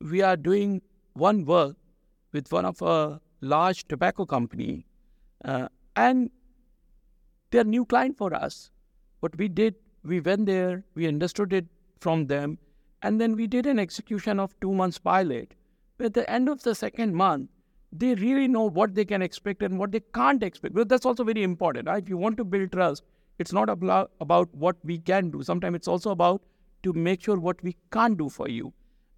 we 0.00 0.22
are 0.22 0.36
doing 0.36 0.82
one 1.12 1.44
work 1.44 1.76
with 2.32 2.50
one 2.50 2.64
of 2.64 2.80
a 2.82 3.20
large 3.40 3.86
tobacco 3.88 4.26
company, 4.26 4.86
uh, 5.44 5.68
and 5.96 6.30
they're 7.50 7.64
new 7.64 7.84
client 7.84 8.16
for 8.16 8.34
us. 8.34 8.70
What 9.20 9.36
we 9.36 9.48
did, 9.48 9.74
we 10.04 10.20
went 10.20 10.46
there, 10.46 10.84
we 10.94 11.06
understood 11.06 11.52
it 11.52 11.66
from 12.00 12.26
them, 12.26 12.58
and 13.02 13.20
then 13.20 13.36
we 13.36 13.46
did 13.46 13.66
an 13.66 13.78
execution 13.78 14.38
of 14.38 14.58
two 14.60 14.72
months 14.72 14.98
pilot. 14.98 15.54
At 15.98 16.14
the 16.14 16.30
end 16.30 16.48
of 16.48 16.62
the 16.62 16.74
second 16.74 17.14
month, 17.14 17.50
they 17.92 18.14
really 18.14 18.46
know 18.48 18.68
what 18.68 18.94
they 18.94 19.04
can 19.04 19.20
expect 19.20 19.62
and 19.62 19.78
what 19.78 19.92
they 19.92 20.00
can't 20.14 20.42
expect. 20.42 20.74
But 20.74 20.88
that's 20.88 21.04
also 21.04 21.24
very 21.24 21.42
important. 21.42 21.88
Right? 21.88 22.02
If 22.02 22.08
you 22.08 22.16
want 22.16 22.36
to 22.38 22.44
build 22.44 22.72
trust, 22.72 23.02
it's 23.38 23.52
not 23.52 23.68
about, 23.68 24.12
about 24.20 24.54
what 24.54 24.76
we 24.84 24.98
can 24.98 25.30
do. 25.30 25.42
Sometimes 25.42 25.76
it's 25.76 25.88
also 25.88 26.10
about 26.10 26.42
to 26.82 26.92
make 26.92 27.22
sure 27.22 27.38
what 27.38 27.62
we 27.62 27.76
can't 27.92 28.16
do 28.16 28.28
for 28.28 28.48
you. 28.48 28.72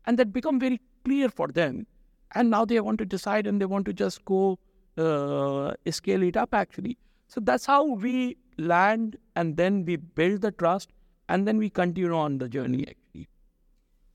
And 0.06 0.18
that 0.18 0.32
become 0.32 0.58
very 0.58 0.80
clear 1.04 1.28
for 1.28 1.48
them. 1.48 1.86
And 2.34 2.50
now 2.50 2.64
they 2.64 2.80
want 2.80 2.98
to 2.98 3.04
decide 3.04 3.46
and 3.46 3.60
they 3.60 3.66
want 3.66 3.84
to 3.86 3.92
just 3.92 4.24
go 4.24 4.58
uh, 4.96 5.72
scale 5.90 6.22
it 6.22 6.36
up 6.36 6.54
actually. 6.54 6.98
So 7.28 7.40
that's 7.40 7.66
how 7.66 7.84
we 7.86 8.36
land 8.58 9.16
and 9.36 9.56
then 9.56 9.84
we 9.84 9.96
build 9.96 10.42
the 10.42 10.50
trust 10.50 10.90
and 11.28 11.46
then 11.46 11.58
we 11.58 11.70
continue 11.70 12.14
on 12.14 12.38
the 12.38 12.48
journey 12.48 12.86
actually. 12.88 13.28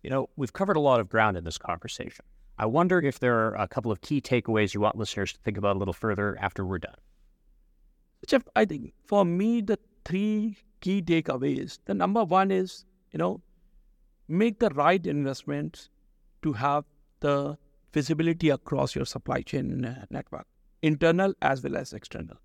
You 0.03 0.09
know, 0.09 0.29
we've 0.35 0.53
covered 0.53 0.77
a 0.77 0.79
lot 0.79 0.99
of 0.99 1.09
ground 1.09 1.37
in 1.37 1.43
this 1.43 1.57
conversation. 1.57 2.25
I 2.59 2.65
wonder 2.65 2.99
if 2.99 3.19
there 3.19 3.37
are 3.37 3.55
a 3.55 3.67
couple 3.67 3.91
of 3.91 4.01
key 4.01 4.21
takeaways 4.21 4.73
you 4.73 4.81
want 4.81 4.95
listeners 4.95 5.33
to 5.33 5.39
think 5.39 5.57
about 5.57 5.75
a 5.75 5.79
little 5.79 5.93
further 5.93 6.37
after 6.39 6.65
we're 6.65 6.79
done. 6.79 6.95
Jeff, 8.25 8.43
I 8.55 8.65
think 8.65 8.93
for 9.05 9.25
me, 9.25 9.61
the 9.61 9.77
three 10.05 10.57
key 10.81 11.01
takeaways 11.01 11.79
the 11.85 11.93
number 11.93 12.23
one 12.23 12.51
is 12.51 12.85
you 13.11 13.17
know, 13.17 13.41
make 14.27 14.59
the 14.59 14.69
right 14.69 15.05
investments 15.05 15.89
to 16.43 16.53
have 16.53 16.85
the 17.19 17.57
visibility 17.97 18.49
across 18.51 18.95
your 18.95 19.05
supply 19.05 19.41
chain 19.41 19.85
uh, 19.85 20.05
network, 20.11 20.45
internal 20.81 21.33
as 21.41 21.63
well 21.63 21.77
as 21.77 21.93
external. 21.93 22.37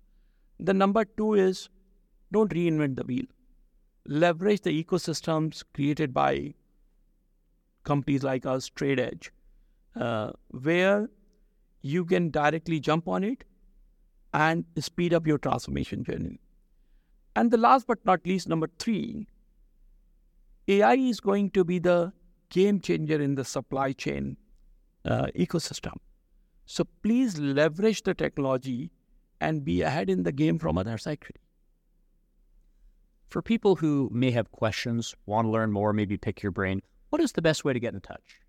The 0.59 0.73
number 0.73 1.05
two 1.05 1.33
is 1.35 1.69
don't 2.31 2.53
reinvent 2.59 2.95
the 2.95 3.03
wheel. 3.03 3.25
Leverage 4.07 4.61
the 4.61 4.83
ecosystems 4.83 5.63
created 5.73 6.13
by 6.13 6.55
companies 7.83 8.23
like 8.23 8.45
us, 8.45 8.69
TradeEdge, 8.69 9.29
uh, 9.95 10.31
where 10.49 11.09
you 11.81 12.03
can 12.05 12.29
directly 12.31 12.79
jump 12.79 13.07
on 13.07 13.23
it 13.23 13.43
and 14.33 14.65
speed 14.79 15.13
up 15.13 15.27
your 15.27 15.37
transformation 15.37 16.03
journey. 16.03 16.39
And 17.35 17.51
the 17.51 17.57
last 17.57 17.87
but 17.87 18.05
not 18.05 18.25
least, 18.25 18.47
number 18.47 18.69
three, 18.79 19.27
AI 20.67 20.93
is 20.95 21.19
going 21.19 21.51
to 21.51 21.63
be 21.63 21.79
the 21.79 22.13
game 22.49 22.79
changer 22.79 23.21
in 23.21 23.35
the 23.35 23.45
supply 23.45 23.91
chain 23.91 24.37
uh, 25.05 25.27
ecosystem. 25.35 25.97
So 26.65 26.85
please 27.01 27.37
leverage 27.37 28.03
the 28.03 28.13
technology 28.13 28.91
and 29.41 29.65
be 29.65 29.81
ahead 29.81 30.09
in 30.09 30.23
the 30.23 30.31
game 30.31 30.59
from 30.59 30.77
others 30.77 31.07
actually. 31.07 31.41
For 33.29 33.41
people 33.41 33.75
who 33.75 34.09
may 34.13 34.31
have 34.31 34.51
questions, 34.51 35.15
want 35.25 35.47
to 35.47 35.51
learn 35.51 35.71
more, 35.71 35.91
maybe 35.91 36.17
pick 36.17 36.43
your 36.43 36.51
brain, 36.51 36.81
what 37.09 37.21
is 37.21 37.31
the 37.31 37.41
best 37.41 37.65
way 37.65 37.73
to 37.73 37.79
get 37.79 37.93
in 37.93 38.01
touch? 38.01 38.41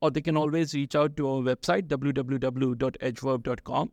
Or 0.00 0.10
they 0.10 0.20
can 0.20 0.36
always 0.36 0.74
reach 0.74 0.96
out 0.96 1.16
to 1.16 1.28
our 1.28 1.42
website, 1.42 1.86
www.edgeverve.com, 1.86 3.92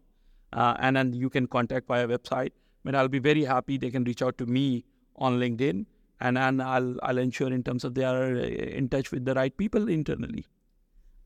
uh, 0.53 0.75
and 0.79 0.95
then 0.95 1.13
you 1.13 1.29
can 1.29 1.45
contact 1.45 1.87
via 1.87 2.07
website. 2.07 2.49
But 2.83 2.95
I'll 2.95 3.07
be 3.07 3.19
very 3.19 3.43
happy 3.43 3.77
they 3.77 3.91
can 3.91 4.03
reach 4.03 4.23
out 4.23 4.39
to 4.39 4.47
me 4.47 4.85
on 5.17 5.39
LinkedIn 5.39 5.85
and 6.19 6.37
and 6.37 6.61
I'll 6.61 6.95
I'll 7.03 7.17
ensure 7.17 7.51
in 7.51 7.63
terms 7.63 7.83
of 7.83 7.95
they 7.95 8.03
are 8.03 8.35
uh, 8.35 8.77
in 8.79 8.89
touch 8.89 9.11
with 9.11 9.25
the 9.25 9.33
right 9.33 9.55
people 9.55 9.89
internally. 9.89 10.45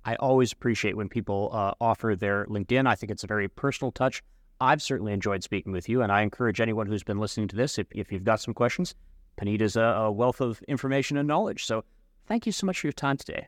I 0.06 0.16
always 0.16 0.52
appreciate 0.52 0.98
when 0.98 1.10
people 1.10 1.50
uh, 1.54 1.74
offer 1.80 2.16
their 2.16 2.46
LinkedIn. 2.48 2.88
I 2.88 2.96
think 2.96 3.12
it's 3.12 3.24
a 3.24 3.28
very 3.28 3.48
personal 3.48 3.92
touch. 3.92 4.22
I've 4.60 4.82
certainly 4.82 5.14
enjoyed 5.14 5.44
speaking 5.44 5.72
with 5.72 5.90
you, 5.90 6.02
and 6.02 6.12
I 6.12 6.22
encourage 6.22 6.62
anyone 6.62 6.88
who's 6.88 7.04
been 7.04 7.20
listening 7.20 7.48
to 7.50 7.56
this, 7.56 7.78
if, 7.78 7.88
if 7.92 8.12
you've 8.12 8.24
got 8.24 8.40
some 8.40 8.54
questions, 8.54 8.96
Puneet 9.38 9.62
is 9.62 9.76
a, 9.76 9.82
a 9.82 10.12
wealth 10.12 10.42
of 10.42 10.62
information 10.68 11.18
and 11.18 11.28
knowledge. 11.28 11.66
So 11.66 11.84
thank 12.28 12.46
you 12.46 12.52
so 12.52 12.66
much 12.66 12.80
for 12.80 12.88
your 12.88 12.94
time 12.94 13.18
today. 13.18 13.48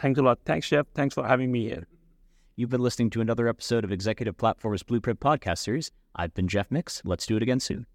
Thanks 0.00 0.18
a 0.18 0.22
lot. 0.22 0.38
Thanks, 0.44 0.68
Jeff. 0.68 0.86
Thanks 0.94 1.14
for 1.14 1.26
having 1.26 1.52
me 1.52 1.64
here. 1.64 1.86
You've 2.56 2.70
been 2.70 2.82
listening 2.82 3.10
to 3.10 3.20
another 3.20 3.48
episode 3.48 3.84
of 3.84 3.92
Executive 3.92 4.36
Platform's 4.36 4.82
Blueprint 4.82 5.20
Podcast 5.20 5.58
Series. 5.58 5.90
I've 6.14 6.34
been 6.34 6.48
Jeff 6.48 6.70
Mix. 6.70 7.00
Let's 7.04 7.26
do 7.26 7.36
it 7.36 7.42
again 7.42 7.60
soon. 7.60 7.86